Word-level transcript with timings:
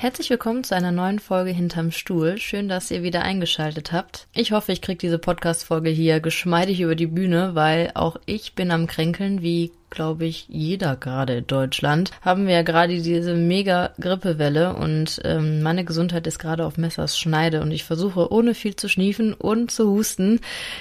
Herzlich 0.00 0.30
willkommen 0.30 0.62
zu 0.62 0.76
einer 0.76 0.92
neuen 0.92 1.18
Folge 1.18 1.50
Hinterm 1.50 1.90
Stuhl. 1.90 2.38
Schön, 2.38 2.68
dass 2.68 2.92
ihr 2.92 3.02
wieder 3.02 3.22
eingeschaltet 3.22 3.90
habt. 3.90 4.28
Ich 4.32 4.52
hoffe, 4.52 4.70
ich 4.70 4.80
kriege 4.80 4.96
diese 4.96 5.18
Podcast-Folge 5.18 5.90
hier 5.90 6.20
geschmeidig 6.20 6.80
über 6.80 6.94
die 6.94 7.08
Bühne, 7.08 7.56
weil 7.56 7.90
auch 7.94 8.16
ich 8.24 8.54
bin 8.54 8.70
am 8.70 8.86
Kränkeln, 8.86 9.42
wie 9.42 9.72
glaube 9.90 10.26
ich 10.26 10.46
jeder 10.48 10.94
gerade 10.94 11.38
in 11.38 11.48
Deutschland. 11.48 12.12
Haben 12.22 12.46
wir 12.46 12.54
ja 12.54 12.62
gerade 12.62 13.02
diese 13.02 13.34
mega 13.34 13.90
Grippewelle 14.00 14.76
und 14.76 15.20
ähm, 15.24 15.62
meine 15.64 15.84
Gesundheit 15.84 16.28
ist 16.28 16.38
gerade 16.38 16.64
auf 16.64 16.78
Messers 16.78 17.18
Schneide 17.18 17.60
und 17.60 17.72
ich 17.72 17.82
versuche 17.82 18.32
ohne 18.32 18.54
viel 18.54 18.76
zu 18.76 18.88
schniefen 18.88 19.34
und 19.34 19.72
zu 19.72 19.90
husten 19.90 20.38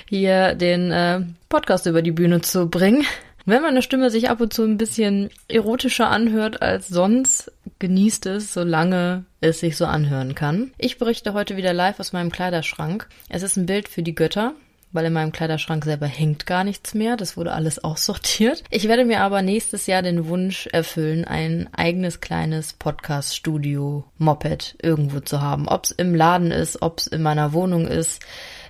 hier 0.07 0.53
den 0.53 0.91
äh, 0.91 1.21
Podcast 1.49 1.87
über 1.87 2.03
die 2.03 2.11
Bühne 2.11 2.41
zu 2.41 2.69
bringen. 2.69 3.03
Wenn 3.49 3.61
meine 3.61 3.81
Stimme 3.81 4.09
sich 4.09 4.29
ab 4.29 4.41
und 4.41 4.51
zu 4.51 4.65
ein 4.65 4.77
bisschen 4.77 5.29
erotischer 5.47 6.09
anhört 6.09 6.61
als 6.61 6.89
sonst, 6.89 7.49
genießt 7.79 8.25
es, 8.25 8.53
solange 8.53 9.23
es 9.39 9.61
sich 9.61 9.77
so 9.77 9.85
anhören 9.85 10.35
kann. 10.35 10.71
Ich 10.77 10.97
berichte 10.97 11.31
heute 11.31 11.55
wieder 11.55 11.71
live 11.71 12.01
aus 12.01 12.11
meinem 12.11 12.29
Kleiderschrank. 12.29 13.07
Es 13.29 13.43
ist 13.43 13.55
ein 13.55 13.65
Bild 13.65 13.87
für 13.87 14.03
die 14.03 14.15
Götter, 14.15 14.53
weil 14.91 15.05
in 15.05 15.13
meinem 15.13 15.31
Kleiderschrank 15.31 15.85
selber 15.85 16.07
hängt 16.07 16.45
gar 16.45 16.65
nichts 16.65 16.93
mehr. 16.93 17.15
Das 17.15 17.37
wurde 17.37 17.53
alles 17.53 17.79
aussortiert. 17.85 18.65
Ich 18.69 18.89
werde 18.89 19.05
mir 19.05 19.21
aber 19.21 19.41
nächstes 19.41 19.87
Jahr 19.87 20.01
den 20.01 20.27
Wunsch 20.27 20.67
erfüllen, 20.73 21.23
ein 21.23 21.69
eigenes 21.73 22.19
kleines 22.19 22.73
Podcast-Studio-Moped 22.73 24.75
irgendwo 24.81 25.21
zu 25.21 25.39
haben. 25.39 25.69
Ob 25.69 25.85
es 25.85 25.91
im 25.91 26.13
Laden 26.13 26.51
ist, 26.51 26.81
ob 26.81 26.99
es 26.99 27.07
in 27.07 27.21
meiner 27.21 27.53
Wohnung 27.53 27.87
ist, 27.87 28.21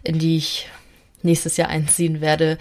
in 0.04 0.20
die 0.20 0.38
ich 0.38 0.70
nächstes 1.28 1.58
Jahr 1.58 1.70
einziehen 1.70 2.22
werde. 2.22 2.58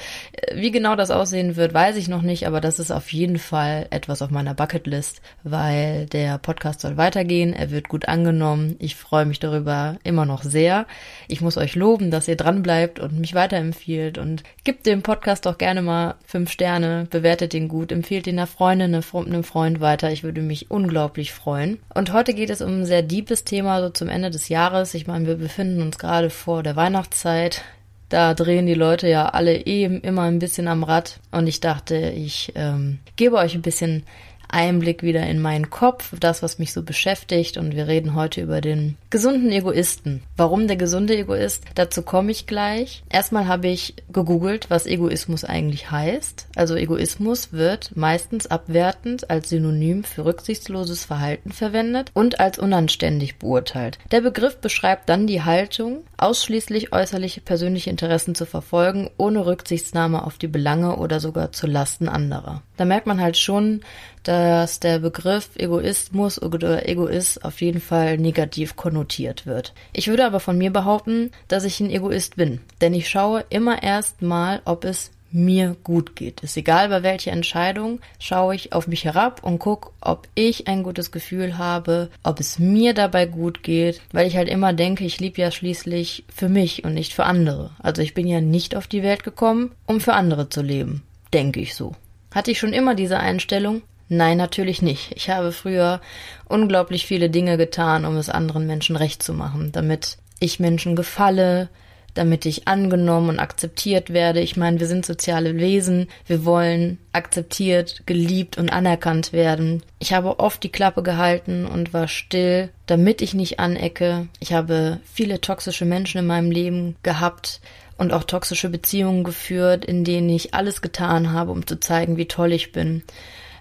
Wie 0.54 0.70
genau 0.70 0.96
das 0.96 1.10
aussehen 1.10 1.56
wird, 1.56 1.72
weiß 1.72 1.96
ich 1.96 2.08
noch 2.08 2.22
nicht, 2.22 2.46
aber 2.46 2.60
das 2.60 2.78
ist 2.78 2.90
auf 2.90 3.12
jeden 3.12 3.38
Fall 3.38 3.86
etwas 3.90 4.20
auf 4.20 4.30
meiner 4.30 4.52
Bucketlist, 4.52 5.22
weil 5.42 6.06
der 6.06 6.36
Podcast 6.38 6.80
soll 6.80 6.98
weitergehen, 6.98 7.54
er 7.54 7.70
wird 7.70 7.88
gut 7.88 8.08
angenommen. 8.08 8.76
Ich 8.78 8.96
freue 8.96 9.24
mich 9.24 9.40
darüber 9.40 9.96
immer 10.04 10.26
noch 10.26 10.42
sehr. 10.42 10.86
Ich 11.28 11.40
muss 11.40 11.56
euch 11.56 11.74
loben, 11.74 12.10
dass 12.10 12.28
ihr 12.28 12.36
dran 12.36 12.62
bleibt 12.62 13.00
und 13.00 13.18
mich 13.18 13.34
weiterempfiehlt 13.34 14.18
und 14.18 14.42
gibt 14.64 14.84
dem 14.86 15.02
Podcast 15.02 15.46
doch 15.46 15.56
gerne 15.56 15.80
mal 15.80 16.16
fünf 16.26 16.50
Sterne, 16.50 17.06
bewertet 17.10 17.54
ihn 17.54 17.68
gut, 17.68 17.92
empfiehlt 17.92 18.26
ihn 18.26 18.38
einer 18.38 18.46
Freundin, 18.46 18.94
einem 18.94 19.44
Freund 19.44 19.80
weiter. 19.80 20.10
Ich 20.10 20.22
würde 20.22 20.42
mich 20.42 20.70
unglaublich 20.70 21.32
freuen. 21.32 21.78
Und 21.94 22.12
heute 22.12 22.34
geht 22.34 22.50
es 22.50 22.60
um 22.60 22.80
ein 22.80 22.86
sehr 22.86 23.02
deepes 23.02 23.44
Thema, 23.44 23.80
so 23.80 23.90
zum 23.90 24.08
Ende 24.08 24.30
des 24.30 24.48
Jahres. 24.48 24.94
Ich 24.94 25.06
meine, 25.06 25.26
wir 25.26 25.36
befinden 25.36 25.80
uns 25.80 25.98
gerade 25.98 26.30
vor 26.30 26.62
der 26.62 26.76
Weihnachtszeit. 26.76 27.62
Da 28.08 28.34
drehen 28.34 28.66
die 28.66 28.74
Leute 28.74 29.08
ja 29.08 29.26
alle 29.30 29.66
eben 29.66 30.00
immer 30.00 30.22
ein 30.22 30.38
bisschen 30.38 30.68
am 30.68 30.84
Rad. 30.84 31.20
Und 31.32 31.46
ich 31.46 31.60
dachte, 31.60 31.96
ich 31.96 32.52
ähm, 32.54 32.98
gebe 33.16 33.36
euch 33.36 33.54
ein 33.54 33.62
bisschen 33.62 34.04
Einblick 34.48 35.02
wieder 35.02 35.26
in 35.26 35.40
meinen 35.40 35.70
Kopf, 35.70 36.14
das, 36.18 36.42
was 36.42 36.58
mich 36.58 36.72
so 36.72 36.82
beschäftigt. 36.82 37.56
Und 37.56 37.74
wir 37.74 37.86
reden 37.86 38.14
heute 38.14 38.40
über 38.40 38.60
den 38.60 38.96
gesunden 39.10 39.50
Egoisten. 39.50 40.22
Warum 40.36 40.66
der 40.66 40.76
gesunde 40.76 41.16
Egoist? 41.16 41.64
Dazu 41.74 42.02
komme 42.02 42.32
ich 42.32 42.46
gleich. 42.46 43.02
Erstmal 43.08 43.46
habe 43.46 43.68
ich 43.68 43.94
gegoogelt, 44.12 44.70
was 44.70 44.86
Egoismus 44.86 45.44
eigentlich 45.44 45.90
heißt. 45.90 46.48
Also 46.54 46.74
Egoismus 46.74 47.52
wird 47.52 47.96
meistens 47.96 48.46
abwertend 48.46 49.30
als 49.30 49.48
Synonym 49.48 50.04
für 50.04 50.24
rücksichtsloses 50.24 51.04
Verhalten 51.04 51.52
verwendet 51.52 52.10
und 52.14 52.40
als 52.40 52.58
unanständig 52.58 53.38
beurteilt. 53.38 53.98
Der 54.10 54.20
Begriff 54.20 54.58
beschreibt 54.58 55.08
dann 55.08 55.26
die 55.26 55.42
Haltung, 55.42 56.04
ausschließlich 56.16 56.92
äußerliche 56.92 57.40
persönliche 57.40 57.90
Interessen 57.90 58.34
zu 58.34 58.46
verfolgen, 58.46 59.10
ohne 59.16 59.46
Rücksichtnahme 59.46 60.24
auf 60.24 60.38
die 60.38 60.48
Belange 60.48 60.96
oder 60.96 61.20
sogar 61.20 61.52
zu 61.52 61.66
Lasten 61.66 62.08
anderer. 62.08 62.62
Da 62.76 62.84
merkt 62.84 63.06
man 63.06 63.20
halt 63.20 63.36
schon, 63.36 63.80
dass 64.26 64.80
der 64.80 64.98
Begriff 64.98 65.50
Egoismus 65.56 66.42
oder 66.42 66.88
Egoist 66.88 67.44
auf 67.44 67.60
jeden 67.60 67.80
Fall 67.80 68.18
negativ 68.18 68.74
konnotiert 68.74 69.46
wird. 69.46 69.72
Ich 69.92 70.08
würde 70.08 70.26
aber 70.26 70.40
von 70.40 70.58
mir 70.58 70.72
behaupten, 70.72 71.30
dass 71.46 71.64
ich 71.64 71.78
ein 71.78 71.90
Egoist 71.90 72.34
bin, 72.34 72.60
denn 72.80 72.92
ich 72.92 73.08
schaue 73.08 73.44
immer 73.50 73.84
erst 73.84 74.22
mal, 74.22 74.62
ob 74.64 74.84
es 74.84 75.12
mir 75.30 75.76
gut 75.84 76.16
geht. 76.16 76.40
Ist 76.40 76.56
egal 76.56 76.88
bei 76.88 77.04
welcher 77.04 77.30
Entscheidung, 77.30 78.00
schaue 78.18 78.54
ich 78.56 78.72
auf 78.72 78.88
mich 78.88 79.04
herab 79.04 79.44
und 79.44 79.60
gucke, 79.60 79.90
ob 80.00 80.26
ich 80.34 80.66
ein 80.66 80.82
gutes 80.82 81.12
Gefühl 81.12 81.56
habe, 81.56 82.10
ob 82.24 82.40
es 82.40 82.58
mir 82.58 82.94
dabei 82.94 83.26
gut 83.26 83.62
geht, 83.62 84.00
weil 84.12 84.26
ich 84.26 84.36
halt 84.36 84.48
immer 84.48 84.72
denke, 84.72 85.04
ich 85.04 85.20
liebe 85.20 85.40
ja 85.40 85.52
schließlich 85.52 86.24
für 86.34 86.48
mich 86.48 86.84
und 86.84 86.94
nicht 86.94 87.12
für 87.12 87.24
andere. 87.24 87.70
Also 87.80 88.02
ich 88.02 88.14
bin 88.14 88.26
ja 88.26 88.40
nicht 88.40 88.74
auf 88.74 88.88
die 88.88 89.02
Welt 89.04 89.22
gekommen, 89.22 89.72
um 89.86 90.00
für 90.00 90.14
andere 90.14 90.48
zu 90.48 90.62
leben. 90.62 91.02
Denke 91.32 91.60
ich 91.60 91.74
so. 91.74 91.94
Hatte 92.34 92.50
ich 92.50 92.58
schon 92.58 92.72
immer 92.72 92.94
diese 92.94 93.18
Einstellung? 93.18 93.82
Nein, 94.08 94.38
natürlich 94.38 94.82
nicht. 94.82 95.12
Ich 95.16 95.30
habe 95.30 95.50
früher 95.50 96.00
unglaublich 96.48 97.06
viele 97.06 97.28
Dinge 97.28 97.56
getan, 97.56 98.04
um 98.04 98.16
es 98.16 98.28
anderen 98.28 98.66
Menschen 98.66 98.96
recht 98.96 99.22
zu 99.22 99.32
machen, 99.32 99.72
damit 99.72 100.18
ich 100.38 100.60
Menschen 100.60 100.94
gefalle, 100.94 101.68
damit 102.14 102.46
ich 102.46 102.68
angenommen 102.68 103.30
und 103.30 103.38
akzeptiert 103.40 104.12
werde. 104.12 104.40
Ich 104.40 104.56
meine, 104.56 104.78
wir 104.78 104.86
sind 104.86 105.04
soziale 105.04 105.56
Wesen, 105.56 106.08
wir 106.26 106.44
wollen 106.44 106.98
akzeptiert, 107.12 108.02
geliebt 108.06 108.58
und 108.58 108.72
anerkannt 108.72 109.32
werden. 109.32 109.82
Ich 109.98 110.12
habe 110.12 110.38
oft 110.38 110.62
die 110.62 110.70
Klappe 110.72 111.02
gehalten 111.02 111.66
und 111.66 111.92
war 111.92 112.06
still, 112.06 112.70
damit 112.86 113.22
ich 113.22 113.34
nicht 113.34 113.58
anecke. 113.58 114.28
Ich 114.38 114.52
habe 114.52 115.00
viele 115.12 115.40
toxische 115.40 115.84
Menschen 115.84 116.18
in 116.18 116.26
meinem 116.26 116.52
Leben 116.52 116.96
gehabt 117.02 117.60
und 117.98 118.12
auch 118.12 118.24
toxische 118.24 118.70
Beziehungen 118.70 119.24
geführt, 119.24 119.84
in 119.84 120.04
denen 120.04 120.30
ich 120.30 120.54
alles 120.54 120.80
getan 120.80 121.32
habe, 121.32 121.50
um 121.50 121.66
zu 121.66 121.80
zeigen, 121.80 122.16
wie 122.16 122.28
toll 122.28 122.52
ich 122.52 122.70
bin 122.72 123.02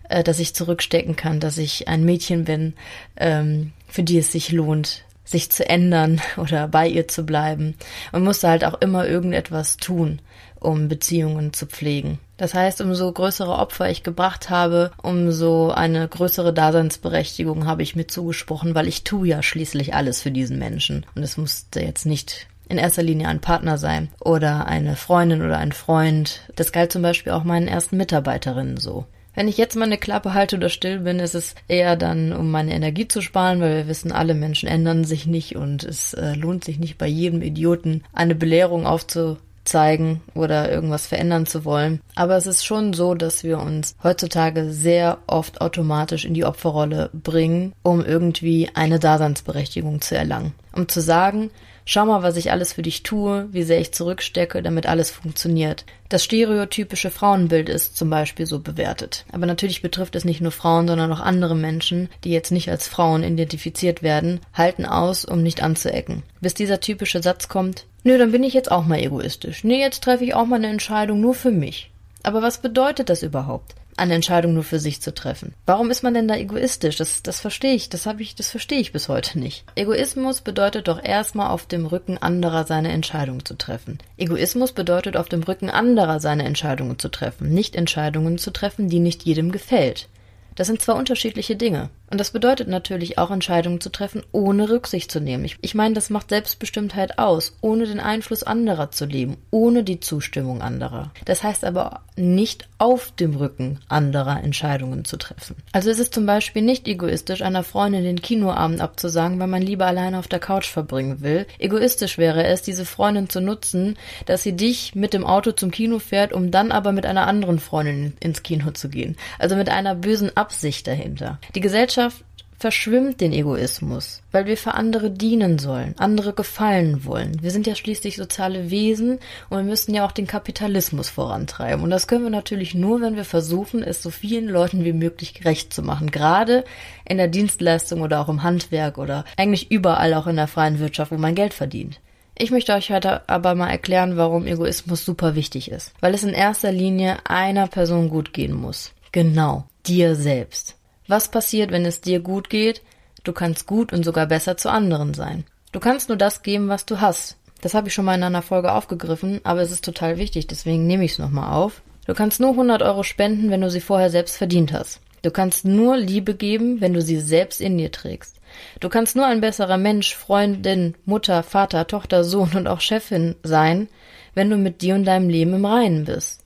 äh, 0.10 0.24
dass 0.24 0.40
ich 0.40 0.56
zurückstecken 0.56 1.16
kann, 1.16 1.40
dass 1.40 1.58
ich 1.58 1.88
ein 1.88 2.04
Mädchen 2.04 2.46
bin, 2.46 2.74
ähm, 3.18 3.74
für 3.88 4.04
die 4.04 4.18
es 4.18 4.32
sich 4.32 4.52
lohnt, 4.52 5.04
sich 5.24 5.52
zu 5.52 5.68
ändern 5.68 6.22
oder 6.38 6.68
bei 6.68 6.88
ihr 6.88 7.08
zu 7.08 7.26
bleiben 7.26 7.76
und 8.12 8.24
musste 8.24 8.48
halt 8.48 8.64
auch 8.64 8.80
immer 8.82 9.08
irgendetwas 9.08 9.78
tun, 9.78 10.20
um 10.60 10.88
Beziehungen 10.88 11.54
zu 11.54 11.66
pflegen. 11.66 12.20
Das 12.38 12.54
heißt, 12.54 12.82
umso 12.82 13.12
größere 13.12 13.54
Opfer 13.54 13.90
ich 13.90 14.04
gebracht 14.04 14.50
habe, 14.50 14.92
umso 15.02 15.70
eine 15.70 16.08
größere 16.08 16.54
Daseinsberechtigung 16.54 17.66
habe 17.66 17.82
ich 17.82 17.96
mir 17.96 18.08
zugesprochen, 18.08 18.76
weil 18.76 18.88
ich 18.88 19.04
tue 19.06 19.28
ja 19.28 19.42
schließlich 19.42 19.94
alles 19.94 20.22
für 20.22 20.32
diesen 20.32 20.60
Menschen. 20.60 21.06
Und 21.16 21.24
es 21.24 21.38
musste 21.38 21.80
jetzt 21.80 22.06
nicht 22.06 22.48
in 22.68 22.78
erster 22.78 23.04
Linie 23.04 23.30
ein 23.30 23.40
Partner 23.40 23.78
sein 23.78 24.10
oder 24.20 24.66
eine 24.66 24.96
Freundin 24.96 25.44
oder 25.44 25.58
ein 25.60 25.72
Freund. 25.72 26.42
Das 26.56 26.72
galt 26.72 26.92
zum 26.92 27.02
Beispiel 27.02 27.32
auch 27.32 27.44
meinen 27.44 27.68
ersten 27.68 27.96
Mitarbeiterinnen 27.96 28.78
so. 28.78 29.06
Wenn 29.36 29.48
ich 29.50 29.58
jetzt 29.58 29.76
mal 29.76 29.86
eine 29.86 29.98
Klappe 29.98 30.34
halte 30.34 30.56
oder 30.56 30.70
still 30.70 31.00
bin, 31.00 31.20
ist 31.20 31.36
es 31.36 31.56
eher 31.68 31.96
dann, 31.96 32.34
um 32.34 32.52
meine 32.52 32.74
Energie 32.74 33.08
zu 33.08 33.22
sparen, 33.22 33.60
weil 33.60 33.76
wir 33.76 33.88
wissen, 33.88 34.12
alle 34.12 34.34
Menschen 34.34 34.68
ändern 34.68 35.04
sich 35.04 35.28
nicht 35.28 35.56
und 35.56 35.84
es 35.84 36.14
äh, 36.14 36.34
lohnt 36.34 36.64
sich 36.64 36.80
nicht 36.80 36.98
bei 36.98 37.08
jedem 37.08 37.42
Idioten 37.42 38.04
eine 38.14 38.34
Belehrung 38.34 38.86
aufzuzeigen 38.86 40.22
oder 40.34 40.72
irgendwas 40.72 41.06
verändern 41.06 41.46
zu 41.46 41.66
wollen. 41.66 42.00
Aber 42.16 42.38
es 42.38 42.48
ist 42.48 42.66
schon 42.66 42.94
so, 42.94 43.14
dass 43.14 43.44
wir 43.44 43.60
uns 43.60 43.96
heutzutage 44.02 44.72
sehr 44.72 45.18
oft 45.28 45.60
automatisch 45.60 46.24
in 46.24 46.34
die 46.34 46.46
Opferrolle 46.46 47.10
bringen, 47.12 47.74
um 47.84 48.04
irgendwie 48.04 48.70
eine 48.74 49.00
Daseinsberechtigung 49.00 50.00
zu 50.00 50.16
erlangen. 50.16 50.54
Um 50.74 50.88
zu 50.88 51.02
sagen, 51.02 51.52
Schau 51.88 52.06
mal, 52.08 52.24
was 52.24 52.36
ich 52.36 52.52
alles 52.52 52.74
für 52.74 52.82
dich 52.82 53.04
tue, 53.04 53.48
wie 53.52 53.62
sehr 53.62 53.80
ich 53.80 53.94
zurückstecke, 53.94 54.64
damit 54.64 54.88
alles 54.88 55.12
funktioniert. 55.12 55.86
Das 56.10 56.24
stereotypische 56.24 57.12
Frauenbild 57.12 57.70
ist 57.70 57.96
zum 57.96 58.10
Beispiel 58.10 58.48
so 58.48 58.60
bewertet. 58.60 59.24
Aber 59.32 59.46
natürlich 59.46 59.84
betrifft 59.84 60.16
es 60.16 60.26
nicht 60.26 60.42
nur 60.42 60.52
Frauen, 60.52 60.88
sondern 60.88 61.14
auch 61.14 61.20
andere 61.20 61.56
Menschen, 61.56 62.10
die 62.24 62.32
jetzt 62.32 62.52
nicht 62.52 62.72
als 62.72 62.88
Frauen 62.88 63.24
identifiziert 63.24 64.02
werden, 64.02 64.40
halten 64.52 64.86
aus, 64.86 65.26
um 65.26 65.44
nicht 65.44 65.62
anzuecken. 65.62 66.24
Bis 66.42 66.56
dieser 66.56 66.80
typische 66.80 67.22
Satz 67.22 67.50
kommt, 67.50 67.86
nö, 68.04 68.18
dann 68.18 68.32
bin 68.32 68.44
ich 68.44 68.56
jetzt 68.56 68.72
auch 68.72 68.86
mal 68.86 69.00
egoistisch. 69.00 69.64
Nee, 69.64 69.80
jetzt 69.80 70.04
treffe 70.04 70.26
ich 70.26 70.34
auch 70.34 70.48
mal 70.48 70.56
eine 70.56 70.70
Entscheidung 70.70 71.22
nur 71.22 71.36
für 71.36 71.52
mich. 71.52 71.92
Aber 72.24 72.42
was 72.42 72.58
bedeutet 72.58 73.12
das 73.12 73.22
überhaupt? 73.22 73.76
Eine 73.98 74.14
Entscheidung 74.14 74.54
nur 74.54 74.64
für 74.64 74.80
sich 74.80 75.02
zu 75.02 75.14
treffen. 75.14 75.54
Warum 75.66 75.92
ist 75.92 76.04
man 76.04 76.14
denn 76.14 76.28
da 76.28 76.36
egoistisch? 76.36 76.98
Das, 76.98 77.24
das 77.24 77.40
verstehe 77.40 77.74
ich, 77.74 77.90
das 77.90 78.06
habe 78.06 78.22
ich, 78.22 78.36
das 78.36 78.50
verstehe 78.50 78.80
ich 78.80 78.92
bis 78.92 79.10
heute 79.10 79.40
nicht. 79.40 79.64
Egoismus 79.76 80.42
bedeutet 80.42 80.88
doch 80.88 81.04
erstmal 81.04 81.50
auf 81.50 81.66
dem 81.66 81.86
Rücken 81.86 82.18
anderer 82.18 82.66
seine 82.66 82.92
Entscheidung 82.92 83.46
zu 83.46 83.56
treffen. 83.56 84.00
Egoismus 84.18 84.72
bedeutet 84.72 85.18
auf 85.18 85.30
dem 85.30 85.44
Rücken 85.44 85.70
anderer 85.70 86.20
seine 86.20 86.44
Entscheidungen 86.44 87.00
zu 87.00 87.10
treffen, 87.10 87.50
nicht 87.50 87.76
Entscheidungen 87.76 88.38
zu 88.38 88.52
treffen, 88.52 88.90
die 88.90 89.00
nicht 89.00 89.24
jedem 89.24 89.52
gefällt. 89.52 90.08
Das 90.56 90.68
sind 90.68 90.82
zwei 90.82 90.94
unterschiedliche 90.94 91.56
Dinge. 91.56 91.90
Und 92.12 92.20
das 92.20 92.32
bedeutet 92.32 92.68
natürlich 92.68 93.18
auch 93.18 93.32
Entscheidungen 93.32 93.82
zu 93.82 93.90
treffen, 93.90 94.24
ohne 94.32 94.70
Rücksicht 94.70 95.12
zu 95.12 95.20
nehmen. 95.20 95.44
Ich, 95.46 95.58
ich 95.62 95.74
meine, 95.74 95.96
das 95.96 96.10
macht 96.10 96.30
Selbstbestimmtheit 96.30 97.18
aus, 97.18 97.58
ohne 97.62 97.88
den 97.88 98.00
Einfluss 98.00 98.44
anderer 98.44 98.92
zu 98.92 99.06
leben, 99.06 99.38
ohne 99.50 99.84
die 99.84 100.00
Zustimmung 100.00 100.62
anderer. 100.62 101.12
Das 101.26 101.44
heißt 101.44 101.66
aber 101.66 102.02
nicht 102.16 102.68
auf 102.78 103.12
dem 103.12 103.36
Rücken 103.36 103.80
anderer 103.90 104.42
Entscheidungen 104.44 105.04
zu 105.04 105.18
treffen. 105.18 105.56
Also 105.72 105.90
ist 105.90 106.00
es 106.00 106.12
zum 106.12 106.26
Beispiel 106.26 106.62
nicht 106.62 106.88
egoistisch, 106.88 107.42
einer 107.42 107.64
Freundin 107.64 108.04
den 108.04 108.22
Kinoabend 108.22 108.82
abzusagen, 108.82 109.40
weil 109.40 109.48
man 109.48 109.62
lieber 109.62 109.86
alleine 109.86 110.20
auf 110.20 110.28
der 110.28 110.40
Couch 110.40 110.68
verbringen 110.68 111.22
will. 111.22 111.48
Egoistisch 111.58 112.18
wäre 112.18 112.46
es, 112.46 112.62
diese 112.62 112.86
Freundin 112.86 113.30
zu 113.30 113.42
nutzen, 113.42 113.98
dass 114.28 114.44
sie 114.44 114.54
dich 114.54 114.94
mit 114.96 115.14
dem 115.14 115.26
Auto 115.26 115.52
zum 115.52 115.72
Kino 115.72 116.00
fährt, 116.00 116.34
um 116.34 116.52
dann 116.52 116.72
aber 116.72 116.92
mit 116.92 117.06
einer 117.06 117.28
anderen 117.28 117.60
Freundin 117.60 118.14
ins 118.20 118.44
Kino 118.44 118.72
zu 118.72 118.90
gehen. 118.90 119.18
Also 119.40 119.56
mit 119.56 119.70
einer 119.70 119.96
bösen 119.96 120.36
Absicht 120.38 120.88
dahinter. 120.88 121.40
Die 121.56 121.62
Gesellschaft 121.62 121.95
Gesellschaft 121.96 122.26
verschwimmt 122.58 123.22
den 123.22 123.32
Egoismus, 123.32 124.22
weil 124.32 124.48
wir 124.48 124.58
für 124.58 124.74
andere 124.74 125.12
dienen 125.12 125.60
sollen, 125.60 125.96
andere 125.98 126.34
gefallen 126.34 127.06
wollen. 127.06 127.42
Wir 127.42 127.52
sind 127.52 127.68
ja 127.68 127.76
schließlich 127.76 128.18
soziale 128.18 128.70
Wesen 128.70 129.20
und 129.50 129.58
wir 129.58 129.64
müssen 129.64 129.94
ja 129.94 130.06
auch 130.06 130.12
den 130.12 130.28
Kapitalismus 130.28 131.10
vorantreiben. 131.10 131.84
Und 131.84 131.90
das 131.90 132.08
können 132.08 132.24
wir 132.24 132.32
natürlich 132.32 132.76
nur, 132.76 133.00
wenn 133.00 133.16
wir 133.16 133.24
versuchen, 133.24 133.82
es 133.82 134.04
so 134.04 134.10
vielen 134.10 134.50
Leuten 134.50 134.84
wie 134.84 134.92
möglich 134.92 135.34
gerecht 135.34 135.74
zu 135.74 135.84
machen. 135.84 136.12
Gerade 136.12 136.66
in 137.08 137.18
der 137.18 137.30
Dienstleistung 137.30 138.02
oder 138.02 138.20
auch 138.20 138.30
im 138.30 138.44
Handwerk 138.44 138.98
oder 138.98 139.24
eigentlich 139.38 139.72
überall 139.72 140.14
auch 140.14 140.28
in 140.28 140.36
der 140.36 140.48
freien 140.48 140.80
Wirtschaft, 140.80 141.12
wo 141.12 141.18
man 141.18 141.36
Geld 141.36 141.54
verdient. 141.54 142.02
Ich 142.38 142.52
möchte 142.52 142.74
euch 142.74 142.92
heute 142.92 143.30
aber 143.30 143.56
mal 143.56 143.70
erklären, 143.70 144.18
warum 144.18 144.48
Egoismus 144.48 145.06
super 145.06 145.36
wichtig 145.36 145.72
ist. 145.72 145.94
Weil 146.02 146.14
es 146.14 146.24
in 146.24 146.34
erster 146.34 146.74
Linie 146.74 147.20
einer 147.26 147.68
Person 147.68 148.10
gut 148.10 148.34
gehen 148.34 148.54
muss. 148.54 148.92
Genau, 149.14 149.64
dir 149.86 150.16
selbst. 150.16 150.76
Was 151.08 151.30
passiert, 151.30 151.72
wenn 151.72 151.86
es 151.86 152.02
dir 152.02 152.20
gut 152.20 152.50
geht? 152.50 152.82
Du 153.24 153.34
kannst 153.34 153.66
gut 153.66 153.94
und 153.94 154.04
sogar 154.04 154.28
besser 154.28 154.58
zu 154.58 154.70
anderen 154.70 155.14
sein. 155.14 155.46
Du 155.72 155.80
kannst 155.80 156.10
nur 156.10 156.18
das 156.18 156.44
geben, 156.44 156.70
was 156.70 156.86
du 156.86 157.02
hast. 157.02 157.38
Das 157.62 157.74
habe 157.74 157.88
ich 157.88 157.94
schon 157.94 158.06
mal 158.06 158.16
in 158.16 158.24
einer 158.24 158.42
Folge 158.42 158.72
aufgegriffen, 158.72 159.42
aber 159.44 159.62
es 159.62 159.72
ist 159.72 159.84
total 159.84 160.18
wichtig, 160.18 160.48
deswegen 160.48 160.86
nehme 160.88 161.04
ich 161.04 161.14
es 161.14 161.20
nochmal 161.20 161.54
auf. 161.54 161.82
Du 162.06 162.14
kannst 162.14 162.40
nur 162.40 162.52
100 162.52 162.82
Euro 162.84 163.04
spenden, 163.04 163.50
wenn 163.50 163.62
du 163.62 163.70
sie 163.70 163.82
vorher 163.82 164.10
selbst 164.10 164.38
verdient 164.38 164.72
hast. 164.72 165.02
Du 165.24 165.32
kannst 165.32 165.66
nur 165.66 165.98
Liebe 165.98 166.36
geben, 166.36 166.82
wenn 166.82 166.94
du 166.94 167.02
sie 167.02 167.20
selbst 167.20 167.60
in 167.60 167.78
dir 167.80 167.92
trägst. 167.92 168.40
Du 168.80 168.90
kannst 168.90 169.16
nur 169.16 169.26
ein 169.26 169.42
besserer 169.42 169.78
Mensch, 169.78 170.16
Freundin, 170.16 170.94
Mutter, 171.06 171.42
Vater, 171.42 171.88
Tochter, 171.88 172.24
Sohn 172.24 172.52
und 172.56 172.68
auch 172.68 172.80
Chefin 172.80 173.36
sein, 173.42 173.88
wenn 174.36 174.52
du 174.52 174.58
mit 174.58 174.82
dir 174.82 174.94
und 174.94 175.06
deinem 175.06 175.30
Leben 175.30 175.56
im 175.56 175.66
Reinen 175.66 176.06
bist. 176.06 176.42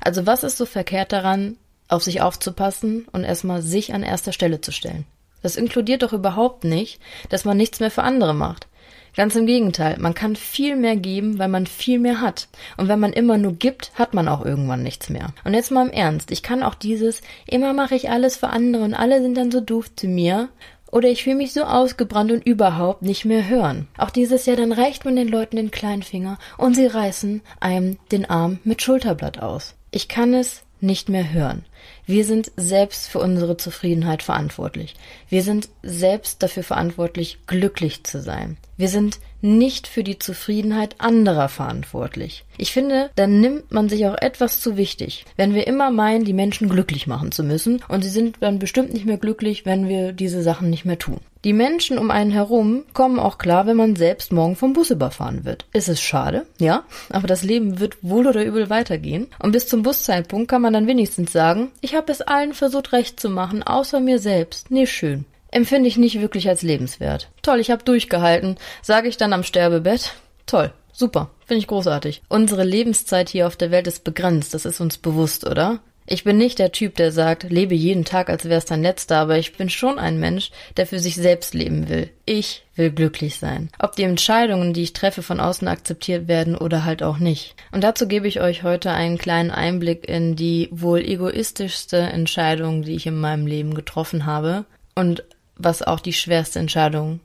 Also 0.00 0.26
was 0.26 0.44
ist 0.44 0.56
so 0.56 0.64
verkehrt 0.64 1.12
daran, 1.12 1.58
auf 1.92 2.02
sich 2.02 2.20
aufzupassen 2.20 3.06
und 3.12 3.24
erstmal 3.24 3.62
sich 3.62 3.94
an 3.94 4.02
erster 4.02 4.32
Stelle 4.32 4.60
zu 4.60 4.72
stellen. 4.72 5.04
Das 5.42 5.56
inkludiert 5.56 6.02
doch 6.02 6.12
überhaupt 6.12 6.64
nicht, 6.64 7.00
dass 7.28 7.44
man 7.44 7.56
nichts 7.56 7.80
mehr 7.80 7.90
für 7.90 8.02
andere 8.02 8.34
macht. 8.34 8.68
Ganz 9.14 9.36
im 9.36 9.44
Gegenteil, 9.44 9.98
man 9.98 10.14
kann 10.14 10.36
viel 10.36 10.74
mehr 10.74 10.96
geben, 10.96 11.38
weil 11.38 11.48
man 11.48 11.66
viel 11.66 11.98
mehr 11.98 12.22
hat. 12.22 12.48
Und 12.78 12.88
wenn 12.88 12.98
man 12.98 13.12
immer 13.12 13.36
nur 13.36 13.52
gibt, 13.52 13.92
hat 13.94 14.14
man 14.14 14.26
auch 14.26 14.42
irgendwann 14.42 14.82
nichts 14.82 15.10
mehr. 15.10 15.34
Und 15.44 15.52
jetzt 15.52 15.70
mal 15.70 15.86
im 15.86 15.92
Ernst, 15.92 16.30
ich 16.30 16.42
kann 16.42 16.62
auch 16.62 16.74
dieses, 16.74 17.20
immer 17.46 17.74
mache 17.74 17.94
ich 17.94 18.08
alles 18.08 18.36
für 18.36 18.48
andere 18.48 18.84
und 18.84 18.94
alle 18.94 19.20
sind 19.20 19.36
dann 19.36 19.50
so 19.50 19.60
doof 19.60 19.94
zu 19.94 20.06
mir, 20.06 20.48
oder 20.90 21.08
ich 21.08 21.24
fühle 21.24 21.36
mich 21.36 21.52
so 21.52 21.62
ausgebrannt 21.62 22.30
und 22.30 22.46
überhaupt 22.46 23.02
nicht 23.02 23.24
mehr 23.24 23.48
hören. 23.48 23.88
Auch 23.96 24.10
dieses 24.10 24.46
Jahr, 24.46 24.56
dann 24.56 24.72
reicht 24.72 25.04
man 25.04 25.16
den 25.16 25.28
Leuten 25.28 25.56
den 25.56 25.70
kleinen 25.70 26.02
Finger 26.02 26.38
und 26.58 26.74
sie 26.74 26.86
reißen 26.86 27.40
einem 27.60 27.98
den 28.12 28.28
Arm 28.28 28.60
mit 28.62 28.82
Schulterblatt 28.82 29.40
aus. 29.40 29.74
Ich 29.90 30.08
kann 30.08 30.34
es 30.34 30.62
nicht 30.82 31.08
mehr 31.08 31.32
hören. 31.32 31.64
Wir 32.06 32.24
sind 32.24 32.50
selbst 32.56 33.08
für 33.08 33.20
unsere 33.20 33.56
Zufriedenheit 33.56 34.22
verantwortlich. 34.22 34.94
Wir 35.28 35.42
sind 35.42 35.68
selbst 35.82 36.42
dafür 36.42 36.62
verantwortlich, 36.62 37.38
glücklich 37.46 38.04
zu 38.04 38.20
sein. 38.20 38.56
Wir 38.76 38.88
sind 38.88 39.20
nicht 39.40 39.86
für 39.86 40.04
die 40.04 40.18
Zufriedenheit 40.18 40.96
anderer 40.98 41.48
verantwortlich. 41.48 42.44
Ich 42.58 42.72
finde, 42.72 43.10
dann 43.16 43.40
nimmt 43.40 43.70
man 43.72 43.88
sich 43.88 44.06
auch 44.06 44.16
etwas 44.20 44.60
zu 44.60 44.76
wichtig, 44.76 45.24
wenn 45.36 45.54
wir 45.54 45.66
immer 45.66 45.90
meinen, 45.90 46.24
die 46.24 46.32
Menschen 46.32 46.68
glücklich 46.68 47.06
machen 47.06 47.32
zu 47.32 47.44
müssen, 47.44 47.82
und 47.88 48.02
sie 48.02 48.10
sind 48.10 48.36
dann 48.40 48.58
bestimmt 48.58 48.92
nicht 48.92 49.06
mehr 49.06 49.18
glücklich, 49.18 49.64
wenn 49.64 49.88
wir 49.88 50.12
diese 50.12 50.42
Sachen 50.42 50.70
nicht 50.70 50.84
mehr 50.84 50.98
tun. 50.98 51.20
Die 51.44 51.52
Menschen 51.52 51.98
um 51.98 52.10
einen 52.10 52.30
herum 52.30 52.84
kommen 52.94 53.18
auch 53.18 53.38
klar, 53.38 53.66
wenn 53.66 53.76
man 53.76 53.96
selbst 53.96 54.32
morgen 54.32 54.54
vom 54.54 54.74
Bus 54.74 54.90
überfahren 54.90 55.44
wird. 55.44 55.66
Ist 55.72 55.88
es 55.88 56.00
schade, 56.00 56.46
ja, 56.58 56.84
aber 57.10 57.26
das 57.26 57.42
Leben 57.42 57.80
wird 57.80 57.96
wohl 58.02 58.28
oder 58.28 58.44
übel 58.44 58.70
weitergehen. 58.70 59.26
Und 59.40 59.52
bis 59.52 59.66
zum 59.66 59.82
Buszeitpunkt 59.82 60.48
kann 60.48 60.62
man 60.62 60.72
dann 60.72 60.86
wenigstens 60.86 61.32
sagen, 61.32 61.72
ich 61.80 61.96
habe 61.96 62.12
es 62.12 62.20
allen 62.22 62.54
versucht 62.54 62.92
recht 62.92 63.18
zu 63.18 63.28
machen, 63.28 63.62
außer 63.62 63.98
mir 63.98 64.20
selbst. 64.20 64.70
Nee, 64.70 64.86
schön 64.86 65.24
empfinde 65.52 65.86
ich 65.86 65.96
nicht 65.96 66.20
wirklich 66.20 66.48
als 66.48 66.62
lebenswert. 66.62 67.28
Toll, 67.42 67.60
ich 67.60 67.70
habe 67.70 67.84
durchgehalten, 67.84 68.56
sage 68.80 69.08
ich 69.08 69.16
dann 69.16 69.32
am 69.32 69.44
Sterbebett. 69.44 70.14
Toll, 70.46 70.72
super, 70.92 71.30
finde 71.46 71.60
ich 71.60 71.68
großartig. 71.68 72.22
Unsere 72.28 72.64
Lebenszeit 72.64 73.28
hier 73.28 73.46
auf 73.46 73.56
der 73.56 73.70
Welt 73.70 73.86
ist 73.86 74.02
begrenzt, 74.02 74.54
das 74.54 74.64
ist 74.64 74.80
uns 74.80 74.98
bewusst, 74.98 75.46
oder? 75.46 75.80
Ich 76.06 76.24
bin 76.24 76.36
nicht 76.36 76.58
der 76.58 76.72
Typ, 76.72 76.96
der 76.96 77.12
sagt, 77.12 77.44
lebe 77.44 77.74
jeden 77.74 78.04
Tag, 78.04 78.28
als 78.28 78.48
wär's 78.48 78.64
dein 78.64 78.82
letzter, 78.82 79.18
aber 79.18 79.38
ich 79.38 79.56
bin 79.56 79.70
schon 79.70 79.98
ein 79.98 80.18
Mensch, 80.18 80.50
der 80.76 80.86
für 80.86 80.98
sich 80.98 81.14
selbst 81.14 81.54
leben 81.54 81.88
will. 81.88 82.10
Ich 82.26 82.64
will 82.74 82.90
glücklich 82.90 83.38
sein. 83.38 83.70
Ob 83.78 83.94
die 83.94 84.02
Entscheidungen, 84.02 84.72
die 84.72 84.82
ich 84.82 84.92
treffe, 84.92 85.22
von 85.22 85.38
außen 85.40 85.68
akzeptiert 85.68 86.26
werden 86.26 86.56
oder 86.56 86.84
halt 86.84 87.02
auch 87.02 87.18
nicht. 87.18 87.54
Und 87.70 87.84
dazu 87.84 88.08
gebe 88.08 88.26
ich 88.26 88.40
euch 88.40 88.62
heute 88.62 88.90
einen 88.90 89.18
kleinen 89.18 89.50
Einblick 89.50 90.08
in 90.08 90.34
die 90.34 90.68
wohl 90.72 91.00
egoistischste 91.00 91.98
Entscheidung, 91.98 92.82
die 92.82 92.94
ich 92.94 93.06
in 93.06 93.18
meinem 93.18 93.46
Leben 93.46 93.74
getroffen 93.74 94.26
habe 94.26 94.64
und 94.94 95.22
was 95.56 95.82
auch 95.82 96.00
die 96.00 96.12
schwerste 96.12 96.58
Entscheidung 96.58 97.20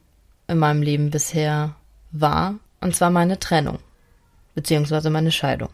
in 0.48 0.58
meinem 0.58 0.82
Leben 0.82 1.10
bisher 1.10 1.76
war, 2.12 2.56
und 2.82 2.96
zwar 2.96 3.10
meine 3.10 3.40
Trennung, 3.40 3.80
beziehungsweise 4.56 5.10
meine 5.10 5.32
Scheidung. 5.32 5.70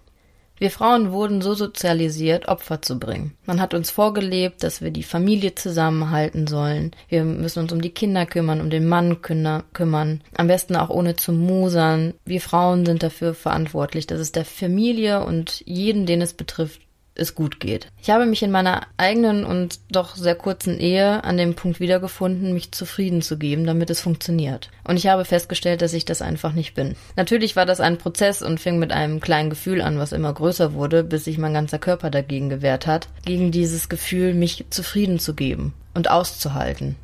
Wir 0.63 0.71
Frauen 0.71 1.12
wurden 1.12 1.42
so 1.42 1.56
sozialisiert, 1.56 2.48
Opfer 2.48 2.81
zu 2.81 2.98
bringen. 2.98 3.36
Man 3.45 3.60
hat 3.60 3.74
uns 3.74 3.89
vorgelebt, 3.89 4.63
dass 4.63 4.81
wir 4.81 4.92
die 4.92 5.04
Familie 5.04 5.56
zusammenhalten 5.56 6.48
sollen. 6.48 6.92
Wir 7.10 7.25
müssen 7.25 7.60
uns 7.60 7.74
um 7.74 7.81
die 7.81 7.89
Kinder 7.89 8.25
kümmern, 8.25 8.62
um 8.62 8.69
den 8.69 8.88
Mann 8.88 9.21
kümmern. 9.21 10.21
Am 10.38 10.48
besten 10.48 10.77
auch 10.77 10.89
ohne 10.89 11.18
zu 11.18 11.33
musern. 11.33 12.13
Wir 12.24 12.39
Frauen 12.39 12.86
sind 12.86 13.04
dafür 13.04 13.33
verantwortlich, 13.33 14.07
dass 14.07 14.21
es 14.21 14.31
der 14.31 14.45
Familie 14.45 15.25
und 15.25 15.63
jeden, 15.65 16.06
den 16.06 16.21
es 16.21 16.31
betrifft, 16.31 16.80
es 17.15 17.36
gut 17.36 17.60
geht. 17.60 17.88
Ich 18.01 18.10
habe 18.10 18.25
mich 18.25 18.42
in 18.44 18.51
meiner 18.51 18.88
eigenen 18.98 19.45
und 19.45 19.80
doch 19.92 20.15
sehr 20.15 20.36
kurzen 20.36 20.80
Ehe 20.80 21.24
an 21.24 21.38
dem 21.38 21.56
Punkt 21.56 21.80
wiedergefunden, 21.80 22.54
mich 22.54 22.71
zufrieden 22.71 23.21
zu 23.21 23.38
geben, 23.38 23.65
damit 23.65 23.89
es 23.89 24.01
funktioniert. 24.01 24.69
Und 24.83 24.98
ich 24.98 25.07
habe 25.07 25.25
festgestellt, 25.25 25.81
dass 25.81 25.94
ich 25.94 26.06
das 26.06 26.21
einfach 26.21 26.54
nicht 26.54 26.74
bin. 26.74 26.95
Natürlich 27.15 27.56
war 27.56 27.65
das 27.65 27.80
ein 27.80 27.98
Prozess 27.98 28.42
und 28.42 28.60
fing 28.60 28.80
mit 28.80 28.92
einem 28.92 29.20
kleinen 29.20 29.50
Gefühl 29.50 29.82
an, 29.82 30.00
was 30.00 30.12
immer 30.12 30.34
größer 30.34 30.74
wurde, 30.74 31.03
bis 31.03 31.25
sich 31.25 31.38
mein 31.38 31.53
ganzer 31.53 31.79
Körper 31.79 32.10
dagegen 32.10 32.50
gewehrt 32.50 32.88
hat, 32.88 33.08
gegen 33.25 33.51
dieses 33.51 33.89
Gefühl, 33.89 34.34
mich 34.34 34.65
zufrieden 34.70 35.20
zu 35.20 35.34
geben 35.34 35.74
und 35.93 36.10
auszuhalten. 36.10 36.96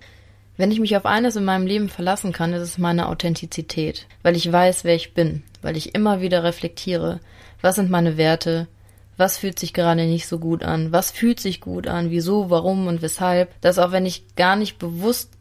Wenn 0.57 0.71
ich 0.71 0.79
mich 0.81 0.97
auf 0.97 1.05
eines 1.05 1.37
in 1.37 1.45
meinem 1.45 1.65
Leben 1.65 1.87
verlassen 1.87 2.33
kann, 2.33 2.51
ist 2.51 2.61
es 2.61 2.77
meine 2.77 3.07
Authentizität, 3.07 4.07
weil 4.23 4.35
ich 4.35 4.51
weiß, 4.51 4.83
wer 4.83 4.95
ich 4.95 5.13
bin, 5.13 5.43
weil 5.61 5.77
ich 5.77 5.95
immer 5.95 6.19
wieder 6.19 6.43
reflektiere, 6.43 7.21
was 7.61 7.75
sind 7.75 7.89
meine 7.89 8.17
Werte, 8.17 8.67
was 9.19 9.37
fühlt 9.37 9.59
sich 9.59 9.73
gerade 9.73 10.05
nicht 10.05 10.27
so 10.27 10.39
gut 10.39 10.63
an, 10.63 10.93
was 10.93 11.11
fühlt 11.11 11.41
sich 11.41 11.59
gut 11.59 11.87
an, 11.87 12.09
wieso, 12.09 12.49
warum? 12.49 12.87
Und 12.87 13.01
weshalb, 13.01 13.59
dass 13.59 13.77
auch 13.77 13.91
wenn 13.91 14.05
ich 14.05 14.35
gar 14.37 14.55
nicht 14.55 14.79
bewusst 14.79 15.31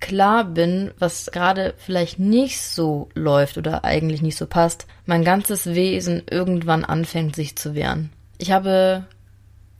klar 0.00 0.44
bin, 0.44 0.92
was 0.98 1.26
gerade 1.30 1.74
vielleicht 1.76 2.18
nicht 2.18 2.58
so 2.62 3.10
läuft 3.14 3.58
oder 3.58 3.84
eigentlich 3.84 4.22
nicht 4.22 4.36
so 4.36 4.46
passt, 4.46 4.86
mein 5.04 5.24
ganzes 5.24 5.66
Wesen 5.66 6.22
irgendwann 6.30 6.86
anfängt 6.86 7.36
sich 7.36 7.54
zu 7.56 7.74
wehren. 7.74 8.10
Ich 8.38 8.50
habe 8.50 9.04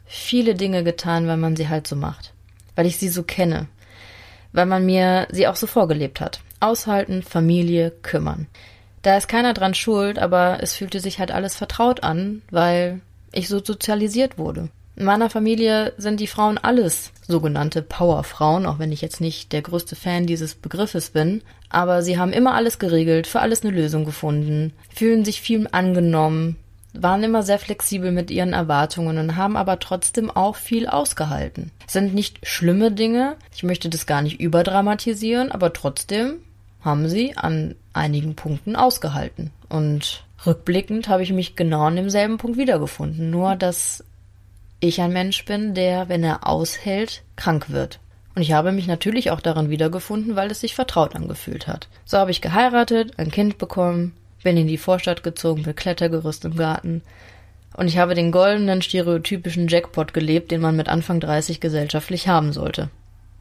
viele 0.04 0.54
Dinge 0.54 0.84
getan, 0.84 1.26
weil 1.26 1.38
man 1.38 1.56
sie 1.56 1.70
halt 1.70 1.86
so 1.86 1.96
macht, 1.96 2.34
weil 2.74 2.84
ich 2.84 2.98
sie 2.98 3.08
so 3.08 3.22
kenne, 3.22 3.66
weil 4.52 4.66
man 4.66 4.84
mir 4.84 5.26
sie 5.30 5.46
auch 5.46 5.56
so 5.56 5.66
vorgelebt 5.66 6.20
hat. 6.20 6.40
Aushalten, 6.60 7.22
Familie, 7.22 7.92
kümmern. 8.02 8.46
Da 9.00 9.16
ist 9.16 9.28
keiner 9.28 9.54
dran 9.54 9.72
schuld, 9.72 10.18
aber 10.18 10.58
es 10.60 10.74
fühlte 10.74 11.00
sich 11.00 11.18
halt 11.18 11.30
alles 11.30 11.56
vertraut 11.56 12.02
an, 12.02 12.42
weil 12.50 13.00
ich 13.32 13.48
so 13.48 13.62
sozialisiert 13.64 14.38
wurde. 14.38 14.68
In 14.96 15.04
meiner 15.04 15.30
Familie 15.30 15.92
sind 15.96 16.18
die 16.18 16.26
Frauen 16.26 16.58
alles 16.58 17.12
sogenannte 17.28 17.82
Powerfrauen, 17.82 18.66
auch 18.66 18.80
wenn 18.80 18.90
ich 18.90 19.00
jetzt 19.00 19.20
nicht 19.20 19.52
der 19.52 19.62
größte 19.62 19.94
Fan 19.94 20.26
dieses 20.26 20.56
Begriffes 20.56 21.10
bin. 21.10 21.42
Aber 21.68 22.02
sie 22.02 22.18
haben 22.18 22.32
immer 22.32 22.54
alles 22.54 22.80
geregelt, 22.80 23.28
für 23.28 23.38
alles 23.40 23.62
eine 23.62 23.70
Lösung 23.70 24.04
gefunden, 24.04 24.72
fühlen 24.92 25.24
sich 25.24 25.40
viel 25.40 25.68
angenommen, 25.70 26.56
waren 26.94 27.22
immer 27.22 27.44
sehr 27.44 27.60
flexibel 27.60 28.10
mit 28.10 28.32
ihren 28.32 28.54
Erwartungen 28.54 29.18
und 29.18 29.36
haben 29.36 29.56
aber 29.56 29.78
trotzdem 29.78 30.30
auch 30.30 30.56
viel 30.56 30.88
ausgehalten. 30.88 31.70
Es 31.86 31.92
sind 31.92 32.12
nicht 32.12 32.44
schlimme 32.44 32.90
Dinge, 32.90 33.36
ich 33.54 33.62
möchte 33.62 33.88
das 33.88 34.06
gar 34.06 34.22
nicht 34.22 34.40
überdramatisieren, 34.40 35.52
aber 35.52 35.72
trotzdem 35.72 36.38
haben 36.80 37.08
sie 37.08 37.36
an 37.36 37.76
einigen 37.92 38.34
Punkten 38.34 38.74
ausgehalten. 38.74 39.50
Und 39.68 40.24
Rückblickend 40.46 41.08
habe 41.08 41.22
ich 41.22 41.32
mich 41.32 41.56
genau 41.56 41.82
an 41.82 41.96
demselben 41.96 42.38
Punkt 42.38 42.58
wiedergefunden, 42.58 43.30
nur 43.30 43.56
dass 43.56 44.04
ich 44.80 45.00
ein 45.00 45.12
Mensch 45.12 45.44
bin, 45.44 45.74
der, 45.74 46.08
wenn 46.08 46.22
er 46.22 46.46
aushält, 46.46 47.22
krank 47.36 47.70
wird. 47.70 47.98
Und 48.34 48.42
ich 48.42 48.52
habe 48.52 48.70
mich 48.70 48.86
natürlich 48.86 49.32
auch 49.32 49.40
darin 49.40 49.68
wiedergefunden, 49.68 50.36
weil 50.36 50.50
es 50.50 50.60
sich 50.60 50.76
vertraut 50.76 51.16
angefühlt 51.16 51.66
hat. 51.66 51.88
So 52.04 52.18
habe 52.18 52.30
ich 52.30 52.40
geheiratet, 52.40 53.18
ein 53.18 53.32
Kind 53.32 53.58
bekommen, 53.58 54.14
bin 54.44 54.56
in 54.56 54.68
die 54.68 54.78
Vorstadt 54.78 55.24
gezogen 55.24 55.64
mit 55.66 55.76
Klettergerüst 55.76 56.44
im 56.44 56.56
Garten. 56.56 57.02
Und 57.76 57.88
ich 57.88 57.98
habe 57.98 58.14
den 58.14 58.30
goldenen, 58.30 58.80
stereotypischen 58.80 59.66
Jackpot 59.66 60.14
gelebt, 60.14 60.52
den 60.52 60.60
man 60.60 60.76
mit 60.76 60.88
Anfang 60.88 61.18
30 61.18 61.60
gesellschaftlich 61.60 62.28
haben 62.28 62.52
sollte. 62.52 62.90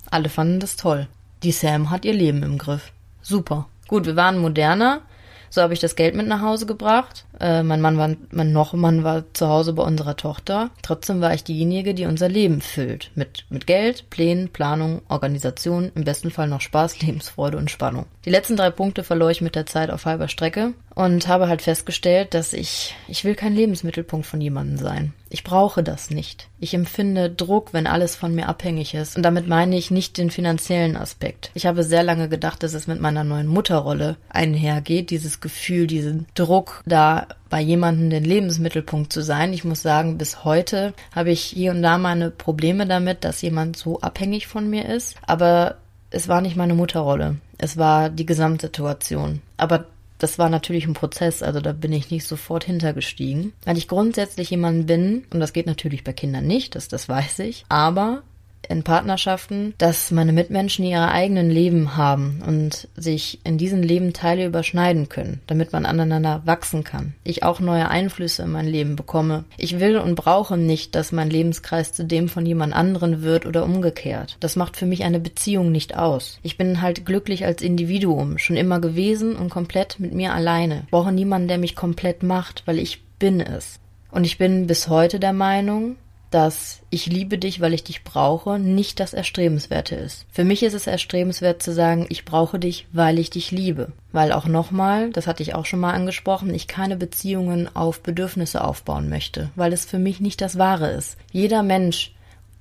Alle 0.10 0.30
fanden 0.30 0.60
das 0.60 0.77
toll. 0.77 1.08
Die 1.44 1.51
Sam 1.51 1.92
hat 1.92 2.04
ihr 2.04 2.13
Leben 2.13 2.42
im 2.42 2.58
Griff. 2.58 2.92
Super. 3.22 3.68
Gut, 3.88 4.08
wir 4.08 4.16
waren 4.16 4.39
moderner, 4.39 5.01
so 5.50 5.62
habe 5.62 5.74
ich 5.74 5.80
das 5.80 5.96
Geld 5.96 6.16
mit 6.16 6.27
nach 6.27 6.42
Hause 6.42 6.66
gebracht. 6.66 7.25
Äh, 7.39 7.63
mein 7.63 7.82
Mann 7.82 7.98
war, 7.98 8.16
mein 8.32 8.51
noch 8.51 8.74
Mann 8.74 9.04
war 9.04 9.24
zu 9.34 9.48
Hause 9.48 9.74
bei 9.74 9.84
unserer 9.84 10.16
Tochter. 10.16 10.72
Trotzdem 10.82 11.22
war 11.22 11.34
ich 11.34 11.44
diejenige, 11.44 11.94
die 11.94 12.06
unser 12.06 12.30
Leben 12.30 12.62
füllt. 12.62 13.12
Mit, 13.16 13.46
mit 13.50 13.68
Geld, 13.68 14.10
Plänen, 14.10 14.50
Planung, 14.50 15.01
Organisation, 15.08 15.92
im 15.96 16.04
besten 16.04 16.32
Fall 16.32 16.48
noch 16.48 16.62
Spaß, 16.62 17.01
Lebensfreude 17.01 17.58
und 17.58 17.72
Spannung. 17.72 18.06
Die 18.25 18.32
letzten 18.32 18.58
drei 18.58 18.70
Punkte 18.70 19.04
verlor 19.04 19.32
ich 19.32 19.42
mit 19.42 19.56
der 19.56 19.66
Zeit 19.66 19.89
auf 19.89 20.06
halber 20.06 20.27
Strecke 20.27 20.74
und 20.98 21.27
habe 21.27 21.48
halt 21.48 21.62
festgestellt, 21.62 22.34
dass 22.34 22.54
ich, 22.54 22.96
ich 23.08 23.24
will 23.24 23.36
kein 23.36 23.54
Lebensmittelpunkt 23.54 24.25
von 24.25 24.42
jemandem 24.42 24.80
sein. 24.80 25.13
Ich 25.30 25.44
brauche 25.44 25.84
das 25.84 26.10
nicht. 26.10 26.48
Ich 26.60 26.74
empfinde 26.74 27.30
Druck, 27.30 27.72
wenn 27.72 27.86
alles 27.86 28.16
von 28.16 28.34
mir 28.34 28.50
abhängig 28.50 28.96
ist. 28.96 29.16
Und 29.16 29.22
damit 29.22 29.48
meine 29.48 29.77
ich 29.77 29.92
nicht 29.92 30.18
den 30.18 30.32
finanziellen 30.32 30.98
Aspekt. 30.98 31.51
Ich 31.54 31.68
habe 31.68 31.84
sehr 31.84 32.01
lange 32.01 32.30
gedacht, 32.30 32.63
dass 32.63 32.74
es 32.74 32.88
mit 32.88 33.00
meiner 33.00 33.24
neuen 33.24 33.46
Mutterrolle 33.46 34.18
einhergeht, 34.30 35.12
dieses 35.12 35.39
Gefühl, 35.39 35.86
diesen 35.86 36.25
Druck, 36.34 36.82
da 36.88 37.27
bei 37.51 37.62
jemandem 37.62 38.10
den 38.10 38.24
Lebensmittelpunkt 38.24 39.13
zu 39.13 39.22
sein. 39.22 39.54
Ich 39.54 39.63
muss 39.63 39.84
sagen, 39.84 40.18
bis 40.18 40.46
heute 40.46 40.96
habe 41.13 41.30
ich 41.30 41.42
hier 41.42 41.70
und 41.70 41.84
da 41.84 42.00
meine 42.00 42.32
Probleme 42.32 42.88
damit, 42.88 43.24
dass 43.24 43.44
jemand 43.44 43.77
so 43.77 44.01
abhängig 44.01 44.48
von 44.48 44.68
mir 44.68 44.89
ist. 44.89 45.16
Aber 45.27 45.75
es 46.10 46.27
war 46.27 46.42
nicht 46.42 46.56
meine 46.56 46.74
Mutterrolle. 46.74 47.36
Es 47.60 47.77
war 47.77 48.10
die 48.10 48.25
Gesamtsituation. 48.25 49.44
Aber 49.58 49.86
das 50.18 50.40
war 50.40 50.50
natürlich 50.50 50.88
ein 50.88 50.94
Prozess, 50.94 51.44
also 51.44 51.62
da 51.62 51.74
bin 51.74 51.94
ich 51.94 52.12
nicht 52.12 52.26
sofort 52.26 52.64
hintergestiegen. 52.64 53.54
Weil 53.66 53.78
ich 53.78 53.88
grundsätzlich 53.88 54.50
jemand 54.50 54.88
bin, 54.88 55.26
und 55.32 55.40
das 55.40 55.54
geht 55.54 55.66
natürlich 55.66 56.04
bei 56.04 56.14
Kindern 56.14 56.48
nicht, 56.48 56.76
das, 56.76 56.88
das 56.88 57.08
weiß 57.08 57.40
ich, 57.40 57.66
aber 57.70 58.24
in 58.68 58.84
Partnerschaften, 58.84 59.74
dass 59.78 60.12
meine 60.12 60.34
Mitmenschen 60.34 60.86
ihre 60.86 61.10
eigenen 61.10 61.50
Leben 61.50 61.96
haben 61.96 62.42
und 62.46 62.88
sich 62.96 63.40
in 63.44 63.58
diesen 63.58 63.82
Leben 63.82 64.14
Teile 64.14 64.46
überschneiden 64.46 65.10
können, 65.10 65.42
damit 65.48 65.74
man 65.74 65.86
aneinander 65.86 66.42
wachsen 66.46 66.84
kann. 66.84 67.14
Ich 67.24 67.44
auch 67.44 67.60
neue 67.60 67.90
Einflüsse 67.90 68.44
in 68.44 68.52
mein 68.52 68.68
Leben 68.68 68.96
bekomme. 68.96 69.46
Ich 69.58 69.80
will 69.80 69.98
und 69.98 70.16
brauche 70.16 70.58
nicht, 70.58 70.96
dass 70.96 71.12
mein 71.12 71.30
Lebenskreis 71.30 71.94
zu 71.94 72.06
dem 72.06 72.30
von 72.30 72.46
jemand 72.46 72.74
anderen 72.74 73.22
wird 73.22 73.46
oder 73.46 73.64
umgekehrt. 73.64 74.38
Das 74.40 74.56
macht 74.56 74.78
für 74.78 74.86
mich 74.86 75.04
eine 75.04 75.20
Beziehung 75.20 75.72
nicht 75.72 75.98
aus. 75.98 76.40
Ich 76.44 76.58
bin 76.58 76.82
halt 76.82 77.06
glücklich 77.06 77.46
als 77.46 77.62
Individuum, 77.62 78.38
schon 78.38 78.58
immer 78.58 78.80
gewesen 78.80 79.36
und 79.36 79.50
komplett 79.50 80.00
mit 80.00 80.14
mir 80.14 80.34
alleine. 80.34 80.88
Brauche 80.92 81.12
niemanden, 81.12 81.48
der 81.48 81.58
mich 81.58 81.76
komplett 81.76 82.24
macht, 82.24 82.64
weil 82.66 82.80
ich 82.80 83.04
bin 83.20 83.40
es. 83.40 83.80
Und 84.12 84.24
ich 84.24 84.38
bin 84.38 84.68
bis 84.68 84.88
heute 84.88 85.20
der 85.20 85.34
Meinung, 85.34 85.96
dass 86.29 86.81
ich 86.89 87.05
liebe 87.05 87.38
dich, 87.38 87.62
weil 87.62 87.74
ich 87.74 87.84
dich 87.84 88.03
brauche, 88.03 88.60
nicht 88.60 89.00
das 89.00 89.13
Erstrebenswerte 89.13 89.96
ist. 89.96 90.25
Für 90.29 90.43
mich 90.43 90.62
ist 90.62 90.74
es 90.74 90.86
erstrebenswert 90.86 91.63
zu 91.63 91.72
sagen, 91.72 92.05
ich 92.10 92.25
brauche 92.25 92.60
dich, 92.60 92.86
weil 92.91 93.17
ich 93.17 93.29
dich 93.29 93.51
liebe. 93.51 93.93
Weil 94.12 94.34
auch 94.34 94.46
nochmal, 94.46 95.12
das 95.12 95.27
hatte 95.27 95.41
ich 95.41 95.55
auch 95.55 95.65
schon 95.65 95.79
mal 95.79 95.93
angesprochen, 95.93 96.53
ich 96.53 96.67
keine 96.67 96.98
Beziehungen 96.98 97.74
auf 97.74 98.01
Bedürfnisse 98.01 98.63
aufbauen 98.63 99.10
möchte, 99.10 99.51
weil 99.55 99.72
es 99.72 99.86
für 99.86 100.00
mich 100.00 100.19
nicht 100.19 100.41
das 100.41 100.57
Wahre 100.57 100.91
ist. 100.91 101.17
Jeder 101.31 101.63
Mensch, 101.63 102.13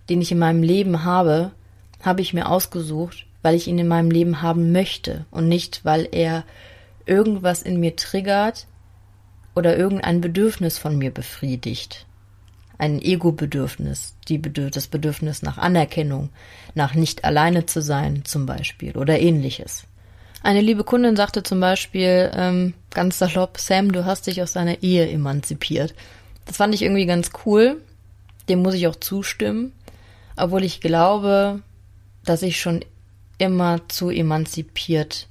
den 0.08 0.20
ich 0.20 0.30
in 0.30 0.38
meinem 0.38 0.62
Leben 0.62 1.02
habe, 1.04 1.50
habe 2.02 2.22
ich 2.22 2.34
mir 2.34 2.48
ausgesucht, 2.48 3.26
weil 3.42 3.56
ich 3.56 3.66
ihn 3.66 3.78
in 3.78 3.88
meinem 3.88 4.10
Leben 4.10 4.42
haben 4.42 4.70
möchte 4.70 5.24
und 5.32 5.48
nicht, 5.48 5.84
weil 5.84 6.08
er 6.12 6.44
irgendwas 7.04 7.62
in 7.62 7.80
mir 7.80 7.96
triggert 7.96 8.66
oder 9.56 9.76
irgendein 9.76 10.20
Bedürfnis 10.20 10.78
von 10.78 10.96
mir 10.98 11.10
befriedigt 11.10 12.05
ein 12.78 13.00
Ego-Bedürfnis, 13.00 14.14
die 14.28 14.38
Bedürf 14.38 14.70
das 14.70 14.86
Bedürfnis 14.86 15.42
nach 15.42 15.58
Anerkennung, 15.58 16.30
nach 16.74 16.94
nicht 16.94 17.24
alleine 17.24 17.66
zu 17.66 17.80
sein 17.80 18.24
zum 18.24 18.46
Beispiel 18.46 18.96
oder 18.96 19.18
ähnliches. 19.18 19.84
Eine 20.42 20.60
liebe 20.60 20.84
Kundin 20.84 21.16
sagte 21.16 21.42
zum 21.42 21.60
Beispiel 21.60 22.30
ähm, 22.34 22.74
ganz 22.90 23.18
salopp, 23.18 23.58
Sam, 23.58 23.92
du 23.92 24.04
hast 24.04 24.26
dich 24.26 24.42
aus 24.42 24.52
deiner 24.52 24.82
Ehe 24.82 25.08
emanzipiert. 25.08 25.94
Das 26.44 26.58
fand 26.58 26.74
ich 26.74 26.82
irgendwie 26.82 27.06
ganz 27.06 27.30
cool. 27.44 27.80
Dem 28.48 28.62
muss 28.62 28.74
ich 28.74 28.86
auch 28.86 28.96
zustimmen, 28.96 29.72
obwohl 30.36 30.62
ich 30.62 30.80
glaube, 30.80 31.62
dass 32.24 32.42
ich 32.42 32.60
schon 32.60 32.84
immer 33.38 33.80
zu 33.88 34.10
emanzipiert 34.10 35.26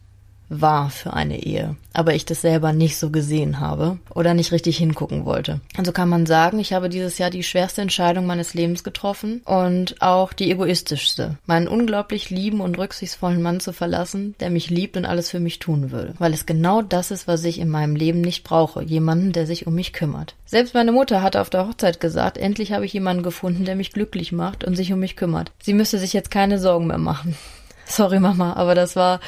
war 0.49 0.89
für 0.89 1.13
eine 1.13 1.43
Ehe, 1.43 1.75
aber 1.93 2.13
ich 2.13 2.25
das 2.25 2.41
selber 2.41 2.73
nicht 2.73 2.97
so 2.97 3.09
gesehen 3.09 3.59
habe 3.59 3.97
oder 4.13 4.33
nicht 4.33 4.51
richtig 4.51 4.77
hingucken 4.77 5.25
wollte. 5.25 5.61
Also 5.77 5.91
kann 5.91 6.09
man 6.09 6.25
sagen, 6.25 6.59
ich 6.59 6.73
habe 6.73 6.89
dieses 6.89 7.17
Jahr 7.17 7.29
die 7.29 7.43
schwerste 7.43 7.81
Entscheidung 7.81 8.25
meines 8.25 8.53
Lebens 8.53 8.83
getroffen 8.83 9.41
und 9.45 10.01
auch 10.01 10.33
die 10.33 10.51
egoistischste, 10.51 11.37
meinen 11.45 11.67
unglaublich 11.67 12.29
lieben 12.29 12.61
und 12.61 12.77
rücksichtsvollen 12.77 13.41
Mann 13.41 13.59
zu 13.59 13.73
verlassen, 13.73 14.35
der 14.39 14.49
mich 14.49 14.69
liebt 14.69 14.97
und 14.97 15.05
alles 15.05 15.29
für 15.29 15.39
mich 15.39 15.59
tun 15.59 15.91
würde, 15.91 16.13
weil 16.19 16.33
es 16.33 16.45
genau 16.45 16.81
das 16.81 17.11
ist, 17.11 17.27
was 17.27 17.43
ich 17.43 17.59
in 17.59 17.69
meinem 17.69 17.95
Leben 17.95 18.21
nicht 18.21 18.43
brauche, 18.43 18.83
jemanden, 18.83 19.31
der 19.31 19.47
sich 19.47 19.67
um 19.67 19.75
mich 19.75 19.93
kümmert. 19.93 20.35
Selbst 20.45 20.73
meine 20.73 20.91
Mutter 20.91 21.21
hatte 21.21 21.41
auf 21.41 21.49
der 21.49 21.67
Hochzeit 21.67 21.99
gesagt, 21.99 22.37
endlich 22.37 22.71
habe 22.71 22.85
ich 22.85 22.93
jemanden 22.93 23.23
gefunden, 23.23 23.65
der 23.65 23.75
mich 23.75 23.91
glücklich 23.91 24.31
macht 24.31 24.63
und 24.63 24.75
sich 24.75 24.93
um 24.93 24.99
mich 24.99 25.15
kümmert. 25.15 25.51
Sie 25.61 25.73
müsste 25.73 25.97
sich 25.97 26.13
jetzt 26.13 26.31
keine 26.31 26.59
Sorgen 26.59 26.87
mehr 26.87 26.97
machen. 26.97 27.35
Sorry 27.87 28.19
Mama, 28.19 28.53
aber 28.53 28.75
das 28.75 28.95
war 28.95 29.19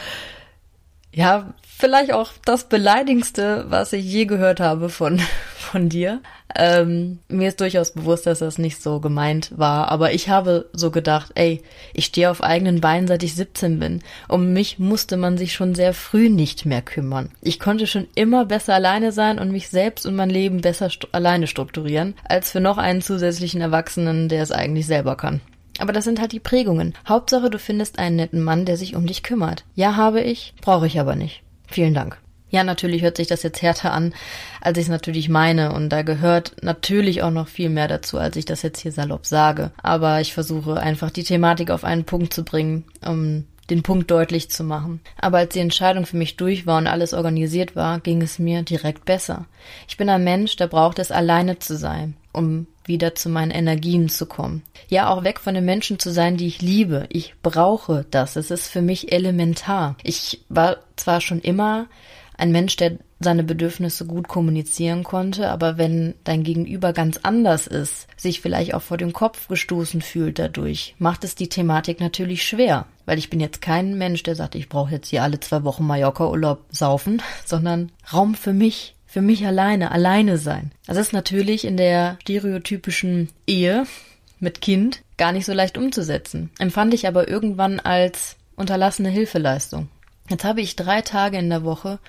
ja, 1.14 1.54
vielleicht 1.78 2.12
auch 2.12 2.32
das 2.46 2.66
Beleidigendste, 2.66 3.66
was 3.70 3.94
ich 3.94 4.06
je 4.06 4.26
gehört 4.26 4.60
habe 4.60 4.90
von, 4.90 5.20
von 5.56 5.90
dir. 5.90 6.22
Ähm, 6.56 7.20
mir 7.28 7.50
ist 7.50 7.60
durchaus 7.60 7.92
bewusst, 7.92 8.26
dass 8.26 8.40
das 8.40 8.58
nicht 8.58 8.82
so 8.82 9.00
gemeint 9.00 9.52
war, 9.58 9.92
aber 9.92 10.14
ich 10.14 10.30
habe 10.30 10.70
so 10.74 10.92
gedacht, 10.92 11.32
ey, 11.36 11.62
ich 11.94 12.06
stehe 12.06 12.32
auf 12.32 12.42
eigenen 12.42 12.82
Beinen, 12.82 13.08
seit 13.08 13.22
ich 13.24 13.36
17 13.36 13.80
bin. 13.80 14.02
Um 14.28 14.54
mich 14.54 14.80
musste 14.80 15.18
man 15.18 15.38
sich 15.38 15.54
schon 15.54 15.76
sehr 15.76 15.94
früh 15.94 16.30
nicht 16.30 16.66
mehr 16.66 16.82
kümmern. 16.82 17.30
Ich 17.42 17.60
konnte 17.60 17.86
schon 17.86 18.08
immer 18.16 18.46
besser 18.46 18.76
alleine 18.76 19.12
sein 19.12 19.40
und 19.40 19.52
mich 19.52 19.70
selbst 19.70 20.06
und 20.06 20.16
mein 20.16 20.30
Leben 20.30 20.62
besser 20.62 20.90
st 20.90 21.10
alleine 21.12 21.48
strukturieren, 21.48 22.16
als 22.28 22.52
für 22.52 22.62
noch 22.62 22.78
einen 22.78 23.02
zusätzlichen 23.02 23.62
Erwachsenen, 23.62 24.30
der 24.30 24.44
es 24.44 24.52
eigentlich 24.52 24.88
selber 24.88 25.16
kann. 25.16 25.42
Aber 25.80 25.94
das 25.94 26.04
sind 26.04 26.20
halt 26.20 26.32
die 26.32 26.40
Prägungen. 26.40 26.94
Hauptsache, 27.08 27.50
du 27.50 27.60
findest 27.60 28.00
einen 28.00 28.16
netten 28.16 28.42
Mann, 28.42 28.66
der 28.66 28.78
sich 28.78 28.96
um 28.96 29.06
dich 29.06 29.24
kümmert. 29.24 29.64
Ja, 29.76 29.96
habe 29.96 30.22
ich, 30.22 30.54
brauche 30.62 30.88
ich 30.88 31.00
aber 31.00 31.16
nicht. 31.16 31.44
Vielen 31.68 31.94
Dank. 31.94 32.18
Ja, 32.50 32.64
natürlich 32.64 33.02
hört 33.02 33.18
sich 33.18 33.28
das 33.28 33.44
jetzt 33.44 33.62
härter 33.62 33.92
an, 33.92 34.14
als 34.62 34.78
ich 34.78 34.86
es 34.86 34.90
natürlich 34.90 35.28
meine. 35.28 35.74
Und 35.74 35.90
da 35.90 36.02
gehört 36.02 36.56
natürlich 36.62 37.22
auch 37.22 37.32
noch 37.32 37.48
viel 37.48 37.70
mehr 37.70 37.88
dazu, 37.88 38.18
als 38.18 38.38
ich 38.38 38.46
das 38.46 38.62
jetzt 38.62 38.80
hier 38.80 38.92
salopp 38.92 39.26
sage. 39.26 39.72
Aber 39.84 40.22
ich 40.22 40.34
versuche 40.34 40.80
einfach 40.80 41.12
die 41.12 41.24
Thematik 41.24 41.72
auf 41.72 41.84
einen 41.84 42.06
Punkt 42.06 42.34
zu 42.34 42.44
bringen, 42.44 42.86
um 43.06 43.46
den 43.70 43.84
Punkt 43.84 44.10
deutlich 44.10 44.50
zu 44.50 44.64
machen. 44.64 45.02
Aber 45.20 45.40
als 45.40 45.54
die 45.54 45.60
Entscheidung 45.60 46.06
für 46.06 46.16
mich 46.16 46.38
durch 46.38 46.66
war 46.66 46.78
und 46.78 46.88
alles 46.88 47.14
organisiert 47.14 47.76
war, 47.76 48.00
ging 48.00 48.22
es 48.22 48.40
mir 48.40 48.64
direkt 48.64 49.04
besser. 49.04 49.46
Ich 49.90 49.98
bin 49.98 50.08
ein 50.08 50.24
Mensch, 50.24 50.56
der 50.56 50.68
braucht 50.68 51.00
es, 51.00 51.12
alleine 51.12 51.60
zu 51.60 51.76
sein, 51.76 52.16
um 52.32 52.68
wieder 52.88 53.16
zu 53.16 53.30
meinen 53.30 53.52
Energien 53.52 54.10
zu 54.10 54.26
kommen. 54.26 54.64
Ja, 54.90 55.10
auch 55.10 55.24
weg 55.24 55.40
von 55.40 55.54
den 55.54 55.66
Menschen 55.66 56.00
zu 56.00 56.12
sein, 56.12 56.38
die 56.38 56.48
ich 56.48 56.62
liebe. 56.62 57.06
Ich 57.10 57.36
brauche 57.42 58.06
das. 58.10 58.36
Es 58.36 58.52
ist 58.52 58.68
für 58.68 58.82
mich 58.82 59.12
elementar. 59.12 59.96
Ich 60.04 60.42
war 60.50 60.78
zwar 60.96 61.22
schon 61.22 61.42
immer 61.42 61.88
ein 62.38 62.52
Mensch, 62.52 62.76
der 62.76 62.98
seine 63.20 63.44
Bedürfnisse 63.44 64.06
gut 64.06 64.28
kommunizieren 64.28 65.04
konnte, 65.04 65.50
aber 65.50 65.78
wenn 65.78 66.14
dein 66.24 66.44
Gegenüber 66.44 66.94
ganz 66.94 67.20
anders 67.24 67.66
ist, 67.66 68.08
sich 68.16 68.42
vielleicht 68.42 68.76
auch 68.76 68.82
vor 68.84 68.98
den 68.98 69.12
Kopf 69.12 69.48
gestoßen 69.48 70.02
fühlt 70.02 70.38
dadurch, 70.38 70.96
macht 71.00 71.24
es 71.24 71.34
die 71.34 71.50
Thematik 71.50 72.00
natürlich 72.00 72.44
schwer. 72.44 72.86
Weil 73.06 73.18
ich 73.18 73.30
bin 73.30 73.40
jetzt 73.40 73.62
kein 73.62 73.98
Mensch, 73.98 74.22
der 74.22 74.36
sagt, 74.36 74.54
ich 74.54 74.70
brauche 74.70 74.92
jetzt 74.92 75.10
hier 75.10 75.24
alle 75.24 75.40
zwei 75.40 75.64
Wochen 75.64 75.88
Mallorca-Urlaub 75.88 76.66
saufen, 76.70 77.22
sondern 77.46 77.92
Raum 78.14 78.36
für 78.36 78.54
mich, 78.54 78.96
für 79.18 79.24
mich 79.24 79.48
alleine, 79.48 79.90
alleine 79.90 80.38
sein. 80.38 80.70
Das 80.86 80.96
ist 80.96 81.12
natürlich 81.12 81.66
in 81.66 81.76
der 81.76 82.20
stereotypischen 82.22 83.30
Ehe 83.48 83.88
mit 84.40 84.62
Kind 84.62 85.02
gar 85.18 85.32
nicht 85.32 85.48
so 85.48 85.54
leicht 85.54 85.76
umzusetzen. 85.76 86.52
Empfand 86.60 86.94
ich 86.94 87.08
aber 87.08 87.28
irgendwann 87.28 87.80
als 87.80 88.36
unterlassene 88.58 89.10
Hilfeleistung. 89.10 89.90
Jetzt 90.30 90.44
habe 90.44 90.60
ich 90.60 90.76
drei 90.76 91.02
Tage 91.02 91.38
in 91.38 91.50
der 91.50 91.64
Woche 91.64 92.00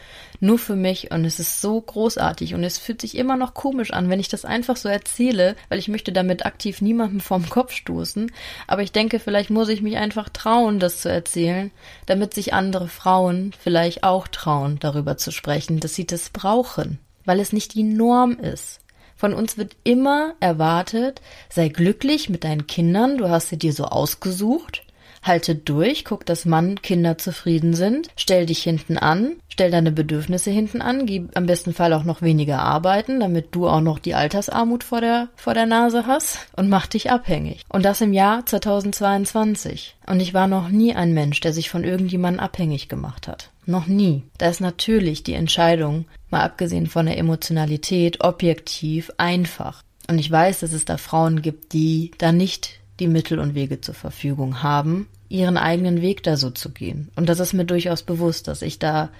nur 0.40 0.58
für 0.58 0.75
mich 0.75 1.12
und 1.12 1.25
es 1.25 1.38
ist 1.38 1.60
so 1.60 1.80
großartig 1.80 2.52
und 2.54 2.64
es 2.64 2.76
fühlt 2.76 3.00
sich 3.00 3.16
immer 3.16 3.37
noch 3.37 3.54
komisch 3.54 3.92
an, 3.92 4.10
wenn 4.10 4.18
ich 4.18 4.28
das 4.28 4.44
einfach 4.44 4.76
so 4.76 4.88
erzähle, 4.88 5.54
weil 5.68 5.78
ich 5.78 5.87
möchte 5.87 6.10
damit 6.10 6.44
aktiv 6.44 6.80
niemandem 6.80 7.20
vorm 7.20 7.48
Kopf 7.48 7.72
stoßen. 7.72 8.32
Aber 8.66 8.82
ich 8.82 8.90
denke, 8.90 9.20
vielleicht 9.20 9.50
muss 9.50 9.68
ich 9.68 9.82
mich 9.82 9.98
einfach 9.98 10.28
trauen, 10.30 10.80
das 10.80 11.00
zu 11.00 11.08
erzählen, 11.08 11.70
damit 12.06 12.34
sich 12.34 12.52
andere 12.54 12.88
Frauen 12.88 13.52
vielleicht 13.56 14.02
auch 14.02 14.26
trauen, 14.26 14.78
darüber 14.80 15.16
zu 15.16 15.30
sprechen, 15.30 15.78
dass 15.78 15.94
sie 15.94 16.06
das 16.06 16.30
brauchen, 16.30 16.98
weil 17.25 17.38
es 17.38 17.52
nicht 17.52 17.75
die 17.75 17.84
Norm 17.84 18.32
ist. 18.32 18.80
Von 19.14 19.32
uns 19.32 19.58
wird 19.58 19.76
immer 19.84 20.34
erwartet, 20.40 21.22
sei 21.50 21.68
glücklich 21.68 22.28
mit 22.30 22.42
deinen 22.42 22.66
Kindern, 22.66 23.18
du 23.18 23.28
hast 23.28 23.48
sie 23.48 23.58
dir 23.58 23.72
so 23.72 23.84
ausgesucht 23.84 24.82
halte 25.22 25.54
durch, 25.54 26.04
guck, 26.04 26.25
dass 26.26 26.44
Mann, 26.44 26.80
Kinder 26.82 27.18
zufrieden 27.18 27.75
sind, 27.75 28.08
stell 28.16 28.46
dich 28.46 28.62
hinten 28.62 28.98
an, 28.98 29.37
stell 29.48 29.70
deine 29.70 29.92
Bedürfnisse 29.92 30.50
hinten 30.50 30.80
an, 30.80 31.06
gib 31.06 31.37
am 31.37 31.46
besten 31.46 31.72
Fall 31.72 31.92
auch 31.92 32.04
noch 32.04 32.22
weniger 32.22 32.60
arbeiten, 32.60 33.20
damit 33.20 33.48
du 33.52 33.68
auch 33.68 33.80
noch 33.80 33.98
die 33.98 34.14
Altersarmut 34.14 34.84
vor 34.84 35.00
der, 35.00 35.28
vor 35.37 35.54
der 35.54 35.66
Nase 35.66 36.06
hast 36.06 36.46
und 36.56 36.68
mach 36.68 36.87
dich 36.87 37.10
abhängig. 37.10 37.62
Und 37.68 37.84
das 37.84 38.00
im 38.00 38.12
Jahr 38.12 38.46
2022. 38.46 39.96
Und 40.06 40.20
ich 40.20 40.34
war 40.34 40.46
noch 40.46 40.68
nie 40.68 40.94
ein 40.94 41.12
Mensch, 41.12 41.40
der 41.40 41.52
sich 41.52 41.70
von 41.70 41.84
irgendjemandem 41.84 42.40
abhängig 42.40 42.88
gemacht 42.88 43.28
hat. 43.28 43.50
Noch 43.66 43.87
nie. 43.87 44.22
Da 44.38 44.48
ist 44.48 44.60
natürlich 44.60 45.25
die 45.25 45.34
Entscheidung, 45.34 46.06
mal 46.30 46.42
abgesehen 46.42 46.87
von 46.87 47.06
der 47.06 47.18
Emotionalität, 47.18 48.25
objektiv 48.25 49.10
einfach. 49.18 49.82
Und 50.08 50.18
ich 50.18 50.30
weiß, 50.30 50.60
dass 50.60 50.72
es 50.72 50.87
da 50.87 50.96
Frauen 50.96 51.42
gibt, 51.42 51.75
die 51.75 52.12
da 52.16 52.32
nicht 52.32 52.77
die 53.00 53.08
Mittel 53.08 53.38
und 53.38 53.54
Wege 53.54 53.80
zur 53.80 53.94
Verfügung 53.94 54.62
haben, 54.62 55.08
ihren 55.28 55.56
eigenen 55.56 56.00
Weg 56.00 56.22
da 56.22 56.36
so 56.36 56.50
zu 56.50 56.70
gehen. 56.70 57.10
Und 57.16 57.28
das 57.28 57.40
ist 57.40 57.52
mir 57.52 57.64
durchaus 57.64 58.02
bewusst, 58.02 58.48
dass 58.48 58.62
ich 58.62 58.78
da 58.78 59.10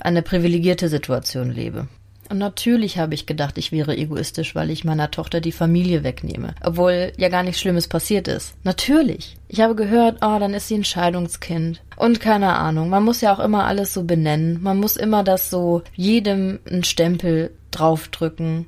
eine 0.00 0.22
privilegierte 0.22 0.88
Situation 0.88 1.50
lebe. 1.50 1.88
Und 2.30 2.38
natürlich 2.38 2.98
habe 2.98 3.14
ich 3.14 3.26
gedacht, 3.26 3.56
ich 3.56 3.72
wäre 3.72 3.96
egoistisch, 3.96 4.54
weil 4.54 4.70
ich 4.70 4.84
meiner 4.84 5.10
Tochter 5.10 5.40
die 5.40 5.52
Familie 5.52 6.04
wegnehme. 6.04 6.54
Obwohl 6.62 7.12
ja 7.16 7.30
gar 7.30 7.42
nichts 7.42 7.60
Schlimmes 7.60 7.88
passiert 7.88 8.28
ist. 8.28 8.54
Natürlich. 8.64 9.36
Ich 9.48 9.60
habe 9.60 9.74
gehört, 9.74 10.18
oh, 10.20 10.38
dann 10.38 10.52
ist 10.52 10.68
sie 10.68 10.74
ein 10.74 10.84
Scheidungskind. 10.84 11.80
Und 11.96 12.20
keine 12.20 12.54
Ahnung. 12.54 12.90
Man 12.90 13.04
muss 13.04 13.22
ja 13.22 13.32
auch 13.32 13.40
immer 13.40 13.64
alles 13.64 13.94
so 13.94 14.04
benennen. 14.04 14.62
Man 14.62 14.78
muss 14.78 14.96
immer 14.96 15.24
das 15.24 15.48
so 15.48 15.82
jedem 15.94 16.58
einen 16.68 16.84
Stempel 16.84 17.50
draufdrücken 17.70 18.66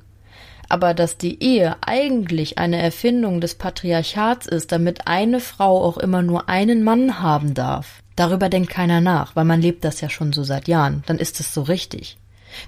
aber 0.71 0.93
dass 0.93 1.17
die 1.17 1.43
Ehe 1.43 1.75
eigentlich 1.81 2.57
eine 2.57 2.81
Erfindung 2.81 3.41
des 3.41 3.55
Patriarchats 3.55 4.47
ist, 4.47 4.71
damit 4.71 5.07
eine 5.07 5.39
Frau 5.39 5.83
auch 5.83 5.97
immer 5.97 6.21
nur 6.21 6.49
einen 6.49 6.83
Mann 6.83 7.21
haben 7.21 7.53
darf. 7.53 8.01
Darüber 8.15 8.49
denkt 8.49 8.69
keiner 8.69 9.01
nach, 9.01 9.35
weil 9.35 9.45
man 9.45 9.61
lebt 9.61 9.83
das 9.83 10.01
ja 10.01 10.09
schon 10.09 10.33
so 10.33 10.43
seit 10.43 10.67
Jahren, 10.67 11.03
dann 11.05 11.17
ist 11.17 11.39
es 11.39 11.53
so 11.53 11.63
richtig. 11.63 12.17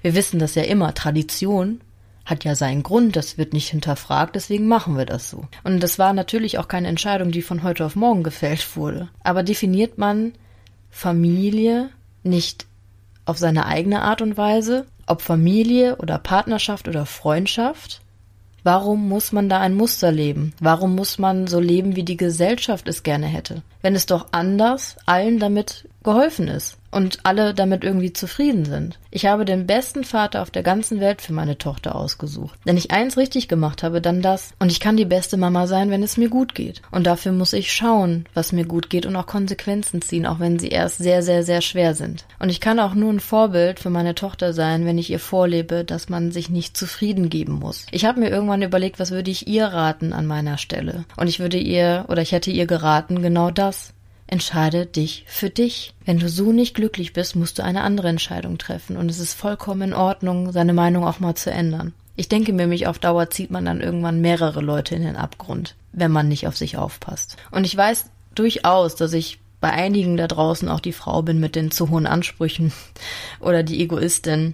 Wir 0.01 0.15
wissen 0.15 0.39
das 0.39 0.55
ja 0.55 0.63
immer, 0.63 0.93
Tradition 0.93 1.81
hat 2.25 2.45
ja 2.45 2.55
seinen 2.55 2.83
Grund, 2.83 3.15
das 3.15 3.37
wird 3.37 3.53
nicht 3.53 3.69
hinterfragt, 3.69 4.35
deswegen 4.35 4.67
machen 4.67 4.97
wir 4.97 5.05
das 5.05 5.29
so. 5.29 5.45
Und 5.63 5.81
das 5.81 5.99
war 5.99 6.13
natürlich 6.13 6.57
auch 6.57 6.67
keine 6.67 6.87
Entscheidung, 6.87 7.31
die 7.31 7.41
von 7.41 7.63
heute 7.63 7.85
auf 7.85 7.95
morgen 7.95 8.23
gefällt 8.23 8.77
wurde. 8.77 9.09
Aber 9.23 9.43
definiert 9.43 9.97
man 9.97 10.33
Familie 10.89 11.89
nicht 12.23 12.65
auf 13.25 13.37
seine 13.37 13.65
eigene 13.65 14.01
Art 14.01 14.21
und 14.21 14.37
Weise, 14.37 14.85
ob 15.07 15.21
Familie 15.21 15.97
oder 15.97 16.17
Partnerschaft 16.17 16.87
oder 16.87 17.05
Freundschaft, 17.05 18.01
warum 18.63 19.09
muss 19.09 19.31
man 19.31 19.49
da 19.49 19.59
ein 19.59 19.75
Muster 19.75 20.11
leben? 20.11 20.53
Warum 20.59 20.95
muss 20.95 21.17
man 21.17 21.47
so 21.47 21.59
leben, 21.59 21.95
wie 21.95 22.03
die 22.03 22.17
Gesellschaft 22.17 22.87
es 22.87 23.03
gerne 23.03 23.27
hätte? 23.27 23.61
Wenn 23.81 23.95
es 23.95 24.05
doch 24.05 24.27
anders 24.31 24.97
allen 25.05 25.39
damit 25.39 25.87
geholfen 26.03 26.47
ist 26.47 26.77
und 26.93 27.19
alle 27.23 27.53
damit 27.53 27.83
irgendwie 27.83 28.13
zufrieden 28.13 28.65
sind. 28.65 28.99
Ich 29.11 29.25
habe 29.25 29.45
den 29.45 29.65
besten 29.65 30.03
Vater 30.03 30.41
auf 30.41 30.51
der 30.51 30.63
ganzen 30.63 30.99
Welt 30.99 31.21
für 31.21 31.33
meine 31.33 31.57
Tochter 31.57 31.95
ausgesucht. 31.95 32.59
Wenn 32.63 32.77
ich 32.77 32.91
eins 32.91 33.17
richtig 33.17 33.47
gemacht 33.47 33.83
habe, 33.83 33.99
dann 34.01 34.21
das. 34.21 34.53
Und 34.59 34.71
ich 34.71 34.79
kann 34.79 34.95
die 34.95 35.05
beste 35.05 35.37
Mama 35.37 35.67
sein, 35.67 35.89
wenn 35.89 36.03
es 36.03 36.17
mir 36.17 36.29
gut 36.29 36.55
geht. 36.55 36.81
Und 36.91 37.07
dafür 37.07 37.31
muss 37.31 37.53
ich 37.53 37.73
schauen, 37.73 38.25
was 38.33 38.51
mir 38.51 38.65
gut 38.65 38.89
geht 38.89 39.05
und 39.05 39.15
auch 39.15 39.25
Konsequenzen 39.25 40.01
ziehen, 40.01 40.25
auch 40.25 40.39
wenn 40.39 40.59
sie 40.59 40.69
erst 40.69 40.99
sehr, 40.99 41.23
sehr, 41.23 41.43
sehr 41.43 41.61
schwer 41.61 41.95
sind. 41.95 42.25
Und 42.39 42.49
ich 42.49 42.61
kann 42.61 42.79
auch 42.79 42.93
nur 42.93 43.11
ein 43.11 43.19
Vorbild 43.19 43.79
für 43.79 43.89
meine 43.89 44.15
Tochter 44.15 44.53
sein, 44.53 44.85
wenn 44.85 44.97
ich 44.97 45.09
ihr 45.09 45.19
vorlebe, 45.19 45.83
dass 45.83 46.09
man 46.09 46.31
sich 46.31 46.49
nicht 46.49 46.77
zufrieden 46.77 47.29
geben 47.29 47.53
muss. 47.53 47.85
Ich 47.91 48.05
habe 48.05 48.19
mir 48.19 48.29
irgendwann 48.29 48.61
überlegt, 48.61 48.99
was 48.99 49.11
würde 49.11 49.31
ich 49.31 49.47
ihr 49.47 49.65
raten 49.65 50.13
an 50.13 50.27
meiner 50.27 50.57
Stelle. 50.57 51.05
Und 51.17 51.27
ich 51.27 51.39
würde 51.39 51.57
ihr 51.57 52.05
oder 52.07 52.21
ich 52.21 52.31
hätte 52.31 52.51
ihr 52.51 52.67
geraten, 52.67 53.21
genau 53.21 53.49
das 53.51 53.93
Entscheide 54.27 54.85
dich 54.85 55.25
für 55.27 55.49
dich. 55.49 55.93
Wenn 56.05 56.19
du 56.19 56.29
so 56.29 56.51
nicht 56.51 56.75
glücklich 56.75 57.13
bist, 57.13 57.35
musst 57.35 57.59
du 57.59 57.63
eine 57.63 57.81
andere 57.81 58.07
Entscheidung 58.07 58.57
treffen 58.57 58.97
und 58.97 59.09
es 59.09 59.19
ist 59.19 59.33
vollkommen 59.33 59.81
in 59.81 59.93
Ordnung, 59.93 60.51
seine 60.51 60.73
Meinung 60.73 61.05
auch 61.05 61.19
mal 61.19 61.35
zu 61.35 61.51
ändern. 61.51 61.93
Ich 62.15 62.29
denke 62.29 62.53
nämlich, 62.53 62.87
auf 62.87 62.99
Dauer 62.99 63.29
zieht 63.29 63.51
man 63.51 63.65
dann 63.65 63.81
irgendwann 63.81 64.21
mehrere 64.21 64.61
Leute 64.61 64.95
in 64.95 65.03
den 65.03 65.15
Abgrund, 65.15 65.75
wenn 65.91 66.11
man 66.11 66.27
nicht 66.27 66.47
auf 66.47 66.55
sich 66.55 66.77
aufpasst. 66.77 67.37
Und 67.51 67.65
ich 67.65 67.75
weiß 67.75 68.05
durchaus, 68.35 68.95
dass 68.95 69.13
ich 69.13 69.39
bei 69.61 69.71
einigen 69.71 70.17
da 70.17 70.27
draußen 70.27 70.69
auch 70.69 70.79
die 70.79 70.93
Frau 70.93 71.21
bin 71.21 71.39
mit 71.39 71.55
den 71.55 71.71
zu 71.71 71.89
hohen 71.89 72.05
Ansprüchen 72.05 72.71
oder 73.39 73.63
die 73.63 73.81
Egoistin. 73.81 74.53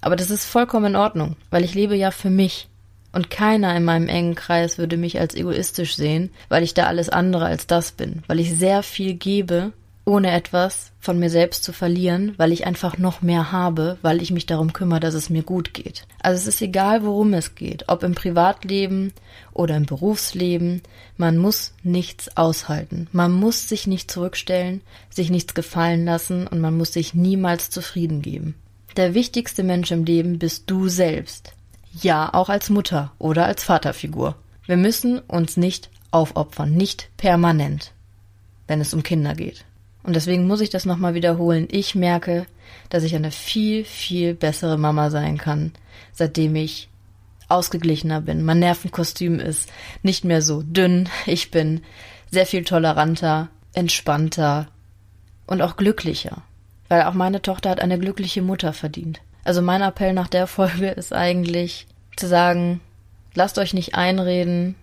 Aber 0.00 0.16
das 0.16 0.30
ist 0.30 0.44
vollkommen 0.44 0.86
in 0.86 0.96
Ordnung, 0.96 1.36
weil 1.50 1.64
ich 1.64 1.74
lebe 1.74 1.96
ja 1.96 2.10
für 2.10 2.30
mich. 2.30 2.68
Und 3.12 3.30
keiner 3.30 3.74
in 3.74 3.84
meinem 3.84 4.08
engen 4.08 4.34
Kreis 4.34 4.78
würde 4.78 4.96
mich 4.96 5.18
als 5.18 5.34
egoistisch 5.34 5.96
sehen, 5.96 6.30
weil 6.48 6.62
ich 6.62 6.74
da 6.74 6.86
alles 6.86 7.08
andere 7.08 7.46
als 7.46 7.66
das 7.66 7.92
bin, 7.92 8.22
weil 8.26 8.38
ich 8.38 8.56
sehr 8.56 8.82
viel 8.82 9.14
gebe, 9.14 9.72
ohne 10.08 10.30
etwas 10.30 10.92
von 11.00 11.18
mir 11.18 11.28
selbst 11.28 11.62
zu 11.64 11.72
verlieren, 11.72 12.32
weil 12.38 12.50
ich 12.50 12.66
einfach 12.66 12.96
noch 12.96 13.20
mehr 13.20 13.52
habe, 13.52 13.98
weil 14.00 14.22
ich 14.22 14.30
mich 14.30 14.46
darum 14.46 14.72
kümmere, 14.72 15.00
dass 15.00 15.14
es 15.14 15.28
mir 15.28 15.42
gut 15.42 15.74
geht. 15.74 16.06
Also 16.22 16.38
es 16.38 16.46
ist 16.46 16.62
egal, 16.62 17.04
worum 17.04 17.34
es 17.34 17.54
geht, 17.54 17.84
ob 17.88 18.02
im 18.02 18.14
Privatleben 18.14 19.12
oder 19.52 19.76
im 19.76 19.84
Berufsleben, 19.84 20.82
man 21.18 21.36
muss 21.36 21.74
nichts 21.82 22.36
aushalten. 22.38 23.06
Man 23.12 23.32
muss 23.32 23.68
sich 23.68 23.86
nicht 23.86 24.10
zurückstellen, 24.10 24.80
sich 25.10 25.28
nichts 25.28 25.52
gefallen 25.52 26.06
lassen 26.06 26.46
und 26.46 26.60
man 26.60 26.76
muss 26.76 26.94
sich 26.94 27.12
niemals 27.12 27.68
zufrieden 27.68 28.22
geben. 28.22 28.54
Der 28.96 29.12
wichtigste 29.12 29.62
Mensch 29.62 29.90
im 29.90 30.04
Leben 30.04 30.38
bist 30.38 30.64
du 30.70 30.88
selbst. 30.88 31.52
Ja, 31.92 32.32
auch 32.32 32.48
als 32.48 32.70
Mutter 32.70 33.12
oder 33.18 33.46
als 33.46 33.64
Vaterfigur. 33.64 34.36
Wir 34.66 34.76
müssen 34.76 35.18
uns 35.20 35.56
nicht 35.56 35.90
aufopfern, 36.10 36.72
nicht 36.72 37.10
permanent, 37.16 37.92
wenn 38.66 38.80
es 38.80 38.94
um 38.94 39.02
Kinder 39.02 39.34
geht. 39.34 39.64
Und 40.02 40.14
deswegen 40.14 40.46
muss 40.46 40.60
ich 40.60 40.70
das 40.70 40.84
nochmal 40.84 41.14
wiederholen. 41.14 41.68
Ich 41.70 41.94
merke, 41.94 42.46
dass 42.88 43.02
ich 43.02 43.14
eine 43.14 43.30
viel, 43.30 43.84
viel 43.84 44.34
bessere 44.34 44.78
Mama 44.78 45.10
sein 45.10 45.38
kann, 45.38 45.72
seitdem 46.12 46.54
ich 46.56 46.88
ausgeglichener 47.48 48.20
bin. 48.20 48.44
Mein 48.44 48.58
Nervenkostüm 48.58 49.40
ist 49.40 49.70
nicht 50.02 50.24
mehr 50.24 50.42
so 50.42 50.62
dünn. 50.62 51.08
Ich 51.26 51.50
bin 51.50 51.82
sehr 52.30 52.46
viel 52.46 52.64
toleranter, 52.64 53.48
entspannter 53.72 54.68
und 55.46 55.62
auch 55.62 55.76
glücklicher. 55.76 56.42
Weil 56.88 57.02
auch 57.02 57.14
meine 57.14 57.42
Tochter 57.42 57.70
hat 57.70 57.80
eine 57.80 57.98
glückliche 57.98 58.42
Mutter 58.42 58.72
verdient. 58.72 59.20
Also 59.48 59.62
mein 59.62 59.80
Appell 59.80 60.12
nach 60.12 60.28
der 60.28 60.46
Folge 60.58 60.88
ist 60.88 61.14
eigentlich 61.14 61.86
zu 62.16 62.26
sagen, 62.28 62.82
lasst 63.32 63.56
euch 63.56 63.72
nicht 63.72 63.94
einreden 63.94 64.74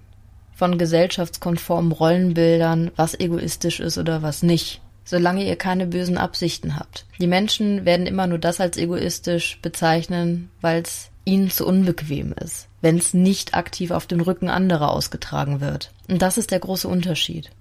von 0.55 0.79
gesellschaftskonformen 0.79 1.91
Rollenbildern, 1.91 2.89
was 2.95 3.13
egoistisch 3.19 3.79
ist 3.79 3.99
oder 3.99 4.23
was 4.23 4.41
nicht, 4.41 4.81
solange 5.03 5.45
ihr 5.45 5.55
keine 5.55 5.85
bösen 5.85 6.17
Absichten 6.17 6.77
habt. 6.77 7.05
Die 7.19 7.27
Menschen 7.27 7.85
werden 7.85 8.07
immer 8.07 8.25
nur 8.25 8.39
das 8.39 8.59
als 8.59 8.77
egoistisch 8.77 9.59
bezeichnen, 9.61 10.49
weil 10.61 10.81
es 10.81 11.11
ihnen 11.25 11.51
zu 11.51 11.67
unbequem 11.67 12.33
ist, 12.33 12.67
wenn 12.81 12.97
es 12.97 13.13
nicht 13.13 13.53
aktiv 13.53 13.91
auf 13.91 14.07
dem 14.07 14.19
Rücken 14.19 14.49
anderer 14.49 14.89
ausgetragen 14.89 15.61
wird. 15.61 15.91
Und 16.07 16.23
das 16.23 16.39
ist 16.39 16.49
der 16.49 16.59
große 16.59 16.87
Unterschied. 16.87 17.51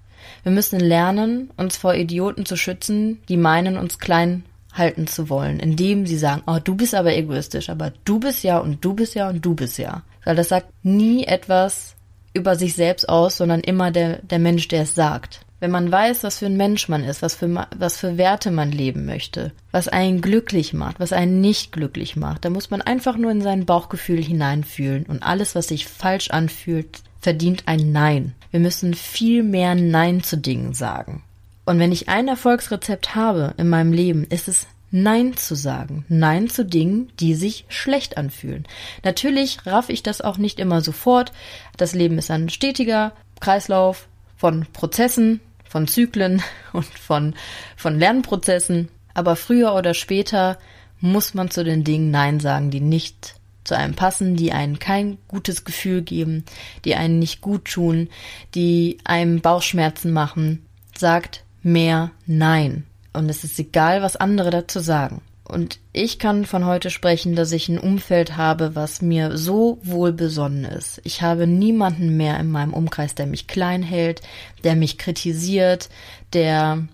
Wir 0.42 0.52
müssen 0.52 0.80
lernen, 0.80 1.50
uns 1.58 1.76
vor 1.76 1.92
Idioten 1.92 2.46
zu 2.46 2.56
schützen, 2.56 3.20
die 3.28 3.36
meinen, 3.36 3.76
uns 3.76 3.98
klein 3.98 4.44
halten 4.74 5.06
zu 5.06 5.28
wollen, 5.30 5.60
indem 5.60 6.06
sie 6.06 6.18
sagen, 6.18 6.42
oh, 6.46 6.58
du 6.62 6.74
bist 6.74 6.94
aber 6.94 7.16
egoistisch, 7.16 7.70
aber 7.70 7.92
du 8.04 8.18
bist 8.20 8.44
ja 8.44 8.58
und 8.58 8.84
du 8.84 8.94
bist 8.94 9.14
ja 9.14 9.28
und 9.28 9.44
du 9.44 9.54
bist 9.54 9.78
ja. 9.78 10.02
Weil 10.24 10.37
das 10.37 10.48
sagt 10.48 10.68
nie 10.82 11.24
etwas 11.24 11.94
über 12.34 12.56
sich 12.56 12.74
selbst 12.74 13.08
aus, 13.08 13.37
sondern 13.37 13.60
immer 13.60 13.90
der, 13.90 14.18
der 14.22 14.40
Mensch, 14.40 14.68
der 14.68 14.82
es 14.82 14.94
sagt. 14.94 15.40
Wenn 15.60 15.70
man 15.70 15.90
weiß, 15.90 16.24
was 16.24 16.40
für 16.40 16.46
ein 16.46 16.56
Mensch 16.56 16.88
man 16.88 17.04
ist, 17.04 17.22
was 17.22 17.37
für, 17.37 17.66
was 17.74 17.96
für 17.96 18.18
Werte 18.18 18.50
man 18.50 18.70
leben 18.70 19.06
möchte, 19.06 19.52
was 19.70 19.88
einen 19.88 20.20
glücklich 20.20 20.74
macht, 20.74 21.00
was 21.00 21.12
einen 21.12 21.40
nicht 21.40 21.72
glücklich 21.72 22.16
macht, 22.16 22.44
dann 22.44 22.52
muss 22.52 22.70
man 22.70 22.82
einfach 22.82 23.16
nur 23.16 23.30
in 23.30 23.40
sein 23.40 23.64
Bauchgefühl 23.64 24.22
hineinfühlen 24.22 25.06
und 25.06 25.22
alles, 25.22 25.54
was 25.54 25.68
sich 25.68 25.87
falsch 25.87 26.30
anfühlt, 26.30 27.02
verdient 27.20 27.62
ein 27.66 27.92
Nein. 27.92 28.34
Wir 28.50 28.60
müssen 28.60 28.92
viel 28.92 29.42
mehr 29.42 29.74
Nein 29.74 30.22
zu 30.22 30.37
Dingen 30.37 30.74
sagen. 30.74 31.22
Und 31.64 31.79
wenn 31.79 31.92
ich 31.92 32.09
ein 32.09 32.29
Erfolgsrezept 32.29 33.14
habe 33.14 33.55
in 33.57 33.68
meinem 33.68 33.92
Leben, 33.92 34.24
ist 34.24 34.48
es 34.48 34.66
Nein 34.90 35.37
zu 35.37 35.57
sagen. 35.57 36.05
Nein 36.09 36.48
zu 36.48 36.64
Dingen, 36.64 37.11
die 37.18 37.35
sich 37.35 37.64
schlecht 37.68 38.16
anfühlen. 38.16 38.64
Natürlich 39.03 39.66
raff 39.66 39.88
ich 39.88 40.05
das 40.05 40.20
auch 40.20 40.38
nicht 40.38 40.61
immer 40.61 40.83
sofort. 40.83 41.33
Das 41.77 41.94
Leben 41.94 42.16
ist 42.16 42.31
ein 42.31 42.48
stetiger 42.48 43.12
Kreislauf 43.40 44.07
von 44.37 44.66
Prozessen, 44.72 45.40
von 45.68 45.88
Zyklen 45.88 46.42
und 46.72 46.87
von, 46.87 47.35
von 47.77 47.98
Lernprozessen. 47.98 48.88
Aber 49.14 49.35
früher 49.35 49.74
oder 49.74 49.94
später 49.94 50.59
muss 51.00 51.35
man 51.35 51.50
zu 51.50 51.64
den 51.64 51.83
Dingen 51.83 52.11
Nein 52.11 52.38
sagen, 52.38 52.70
die 52.70 52.81
nicht 52.81 53.35
zu 53.64 53.77
einem 53.77 53.94
passen, 53.94 54.37
die 54.37 54.53
einen 54.53 54.79
kein 54.79 55.18
gutes 55.27 55.64
Gefühl 55.64 56.03
geben, 56.03 56.44
die 56.85 56.94
einen 56.94 57.18
nicht 57.18 57.40
gut 57.40 57.64
tun, 57.64 58.11
die 58.55 58.98
einem 59.05 59.40
Bauchschmerzen 59.40 60.12
machen. 60.12 60.64
Sagt 60.96 61.43
mehr 61.64 62.11
Nein. 62.27 62.85
Und 63.12 63.29
es 63.29 63.44
ist 63.44 63.59
egal, 63.59 64.03
was 64.03 64.16
andere 64.16 64.50
dazu 64.50 64.81
sagen. 64.81 65.20
Und 65.46 65.79
ich 65.92 66.18
kann 66.18 66.46
von 66.46 66.64
heute 66.64 66.90
sprechen, 66.90 67.37
dass 67.37 67.53
ich 67.53 67.68
ein 67.68 67.79
Umfeld 67.79 68.37
habe, 68.37 68.74
was 68.74 69.03
mir 69.03 69.37
so 69.37 69.79
wohlbesonnen 69.83 70.64
ist. 70.64 71.00
Ich 71.05 71.20
habe 71.20 71.46
niemanden 71.46 72.16
mehr 72.16 72.40
in 72.40 72.50
meinem 72.50 72.72
Umkreis, 72.72 73.14
der 73.14 73.27
mich 73.27 73.46
klein 73.46 73.83
hält, 73.83 74.22
der 74.64 74.74
mich 74.74 74.96
kritisiert, 74.96 75.90
der 76.33 76.88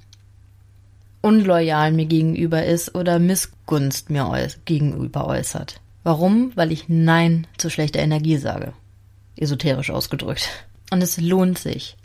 unloyal 1.22 1.92
mir 1.92 2.06
gegenüber 2.06 2.64
ist 2.64 2.94
oder 2.94 3.18
Missgunst 3.18 4.10
mir 4.10 4.48
gegenüber 4.64 5.26
äußert. 5.26 5.80
Warum? 6.02 6.52
Weil 6.56 6.72
ich 6.72 6.88
Nein 6.88 7.46
zu 7.56 7.70
schlechter 7.70 8.00
Energie 8.00 8.36
sage. 8.36 8.72
Esoterisch 9.36 9.90
ausgedrückt. 9.90 10.48
Und 10.90 11.02
es 11.02 11.20
lohnt 11.20 11.58
sich. 11.58 11.96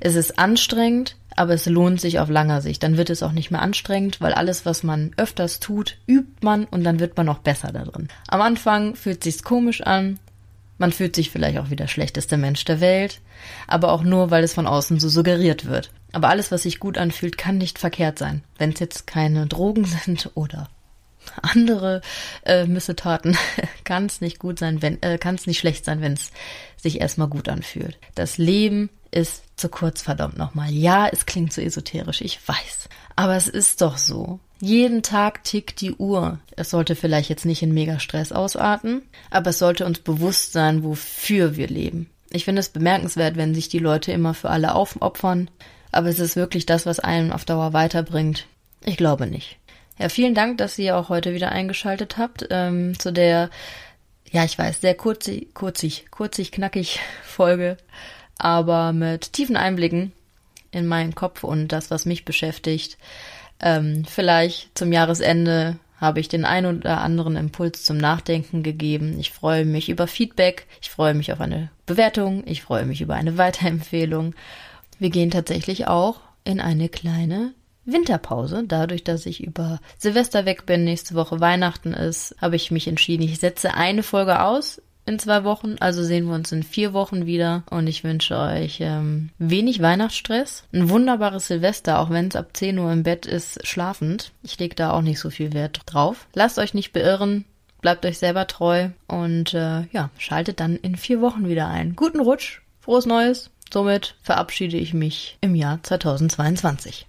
Es 0.00 0.14
ist 0.14 0.38
anstrengend, 0.38 1.16
aber 1.38 1.54
es 1.54 1.66
lohnt 1.66 2.00
sich 2.00 2.18
auf 2.18 2.28
langer 2.28 2.60
Sicht. 2.60 2.82
Dann 2.82 2.96
wird 2.96 3.10
es 3.10 3.22
auch 3.22 3.32
nicht 3.32 3.50
mehr 3.50 3.62
anstrengend, 3.62 4.20
weil 4.20 4.32
alles, 4.32 4.66
was 4.66 4.82
man 4.82 5.12
öfters 5.16 5.60
tut, 5.60 5.98
übt 6.06 6.44
man 6.44 6.64
und 6.64 6.84
dann 6.84 7.00
wird 7.00 7.16
man 7.16 7.26
noch 7.26 7.38
besser 7.38 7.72
da 7.72 7.84
drin. 7.84 8.08
Am 8.26 8.40
Anfang 8.40 8.96
fühlt 8.96 9.22
sich's 9.24 9.42
komisch 9.42 9.80
an, 9.80 10.18
man 10.78 10.92
fühlt 10.92 11.16
sich 11.16 11.30
vielleicht 11.30 11.58
auch 11.58 11.70
wie 11.70 11.76
der 11.76 11.88
schlechteste 11.88 12.36
Mensch 12.36 12.64
der 12.64 12.80
Welt, 12.80 13.20
aber 13.66 13.92
auch 13.92 14.02
nur, 14.02 14.30
weil 14.30 14.44
es 14.44 14.54
von 14.54 14.66
außen 14.66 15.00
so 15.00 15.08
suggeriert 15.08 15.66
wird. 15.66 15.90
Aber 16.12 16.28
alles, 16.28 16.50
was 16.50 16.62
sich 16.62 16.78
gut 16.78 16.96
anfühlt, 16.96 17.36
kann 17.36 17.58
nicht 17.58 17.78
verkehrt 17.78 18.18
sein. 18.18 18.42
Wenn 18.56 18.72
es 18.72 18.80
jetzt 18.80 19.06
keine 19.06 19.46
Drogen 19.46 19.84
sind 20.04 20.30
oder 20.34 20.68
andere 21.42 22.00
äh, 22.44 22.64
Missetaten, 22.64 23.36
kann 23.84 24.06
es 24.06 24.20
nicht 24.20 24.38
gut 24.38 24.58
sein, 24.58 24.80
wenn 24.80 25.02
äh, 25.02 25.18
kann 25.18 25.34
es 25.34 25.46
nicht 25.46 25.58
schlecht 25.58 25.84
sein, 25.84 26.00
wenn 26.00 26.14
es 26.14 26.30
sich 26.76 27.00
erstmal 27.00 27.28
gut 27.28 27.48
anfühlt. 27.48 27.98
Das 28.14 28.38
Leben 28.38 28.88
ist 29.10 29.42
zu 29.56 29.68
kurz, 29.68 30.02
verdammt 30.02 30.38
nochmal. 30.38 30.70
Ja, 30.70 31.08
es 31.08 31.26
klingt 31.26 31.52
so 31.52 31.60
esoterisch, 31.60 32.20
ich 32.20 32.46
weiß. 32.46 32.88
Aber 33.16 33.34
es 33.36 33.48
ist 33.48 33.80
doch 33.80 33.98
so. 33.98 34.38
Jeden 34.60 35.02
Tag 35.02 35.44
tickt 35.44 35.80
die 35.80 35.94
Uhr. 35.94 36.38
Es 36.56 36.70
sollte 36.70 36.96
vielleicht 36.96 37.28
jetzt 37.28 37.44
nicht 37.44 37.62
in 37.62 37.72
mega 37.72 38.00
Stress 38.00 38.32
ausarten, 38.32 39.02
aber 39.30 39.50
es 39.50 39.58
sollte 39.58 39.86
uns 39.86 40.00
bewusst 40.00 40.52
sein, 40.52 40.82
wofür 40.82 41.56
wir 41.56 41.68
leben. 41.68 42.10
Ich 42.30 42.44
finde 42.44 42.60
es 42.60 42.68
bemerkenswert, 42.68 43.36
wenn 43.36 43.54
sich 43.54 43.68
die 43.68 43.78
Leute 43.78 44.12
immer 44.12 44.34
für 44.34 44.50
alle 44.50 44.74
aufopfern, 44.74 45.50
aber 45.92 46.08
es 46.08 46.18
ist 46.18 46.36
wirklich 46.36 46.66
das, 46.66 46.86
was 46.86 47.00
einen 47.00 47.32
auf 47.32 47.44
Dauer 47.44 47.72
weiterbringt. 47.72 48.46
Ich 48.84 48.96
glaube 48.96 49.26
nicht. 49.26 49.56
Ja, 49.98 50.08
vielen 50.08 50.34
Dank, 50.34 50.58
dass 50.58 50.78
ihr 50.78 50.96
auch 50.96 51.08
heute 51.08 51.34
wieder 51.34 51.50
eingeschaltet 51.50 52.18
habt 52.18 52.46
ähm, 52.50 52.98
zu 52.98 53.12
der, 53.12 53.50
ja, 54.30 54.44
ich 54.44 54.58
weiß, 54.58 54.80
sehr 54.80 54.94
kurzig, 54.94 55.54
kurzig, 55.54 56.06
kurzig, 56.10 56.52
knackig 56.52 57.00
Folge 57.24 57.78
aber 58.38 58.92
mit 58.92 59.32
tiefen 59.32 59.56
Einblicken 59.56 60.12
in 60.70 60.86
meinen 60.86 61.14
Kopf 61.14 61.44
und 61.44 61.68
das, 61.68 61.90
was 61.90 62.06
mich 62.06 62.24
beschäftigt. 62.24 62.96
Ähm, 63.60 64.04
vielleicht 64.08 64.76
zum 64.78 64.92
Jahresende 64.92 65.78
habe 66.00 66.20
ich 66.20 66.28
den 66.28 66.44
ein 66.44 66.64
oder 66.64 67.00
anderen 67.00 67.36
Impuls 67.36 67.84
zum 67.84 67.96
Nachdenken 67.96 68.62
gegeben. 68.62 69.18
Ich 69.18 69.32
freue 69.32 69.64
mich 69.64 69.88
über 69.88 70.06
Feedback, 70.06 70.66
ich 70.80 70.90
freue 70.90 71.14
mich 71.14 71.32
auf 71.32 71.40
eine 71.40 71.70
Bewertung, 71.86 72.44
ich 72.46 72.62
freue 72.62 72.86
mich 72.86 73.00
über 73.00 73.14
eine 73.14 73.36
Weiterempfehlung. 73.36 74.34
Wir 74.98 75.10
gehen 75.10 75.30
tatsächlich 75.30 75.88
auch 75.88 76.20
in 76.44 76.60
eine 76.60 76.88
kleine 76.88 77.52
Winterpause. 77.84 78.64
Dadurch, 78.66 79.02
dass 79.02 79.26
ich 79.26 79.42
über 79.42 79.80
Silvester 79.96 80.44
weg 80.44 80.66
bin, 80.66 80.84
nächste 80.84 81.14
Woche 81.14 81.40
Weihnachten 81.40 81.94
ist, 81.94 82.36
habe 82.40 82.56
ich 82.56 82.70
mich 82.70 82.86
entschieden, 82.86 83.22
ich 83.22 83.40
setze 83.40 83.74
eine 83.74 84.02
Folge 84.04 84.42
aus 84.42 84.80
in 85.08 85.18
zwei 85.18 85.42
Wochen. 85.42 85.76
Also 85.80 86.04
sehen 86.04 86.26
wir 86.26 86.34
uns 86.34 86.52
in 86.52 86.62
vier 86.62 86.92
Wochen 86.92 87.26
wieder. 87.26 87.64
Und 87.70 87.86
ich 87.86 88.04
wünsche 88.04 88.38
euch 88.38 88.78
ähm, 88.80 89.30
wenig 89.38 89.82
Weihnachtsstress, 89.82 90.64
ein 90.72 90.90
wunderbares 90.90 91.48
Silvester, 91.48 91.98
auch 91.98 92.10
wenn 92.10 92.28
es 92.28 92.36
ab 92.36 92.50
10 92.52 92.78
Uhr 92.78 92.92
im 92.92 93.02
Bett 93.02 93.26
ist, 93.26 93.66
schlafend. 93.66 94.32
Ich 94.42 94.58
lege 94.58 94.76
da 94.76 94.92
auch 94.92 95.02
nicht 95.02 95.18
so 95.18 95.30
viel 95.30 95.52
Wert 95.52 95.80
drauf. 95.86 96.26
Lasst 96.34 96.58
euch 96.58 96.74
nicht 96.74 96.92
beirren. 96.92 97.44
Bleibt 97.80 98.04
euch 98.04 98.18
selber 98.18 98.46
treu 98.48 98.88
und 99.06 99.54
äh, 99.54 99.82
ja, 99.92 100.10
schaltet 100.18 100.58
dann 100.58 100.76
in 100.76 100.96
vier 100.96 101.20
Wochen 101.20 101.48
wieder 101.48 101.68
ein. 101.68 101.94
Guten 101.94 102.20
Rutsch, 102.20 102.60
frohes 102.80 103.06
Neues. 103.06 103.50
Somit 103.72 104.16
verabschiede 104.22 104.76
ich 104.76 104.94
mich 104.94 105.38
im 105.40 105.54
Jahr 105.54 105.80
2022. 105.82 107.07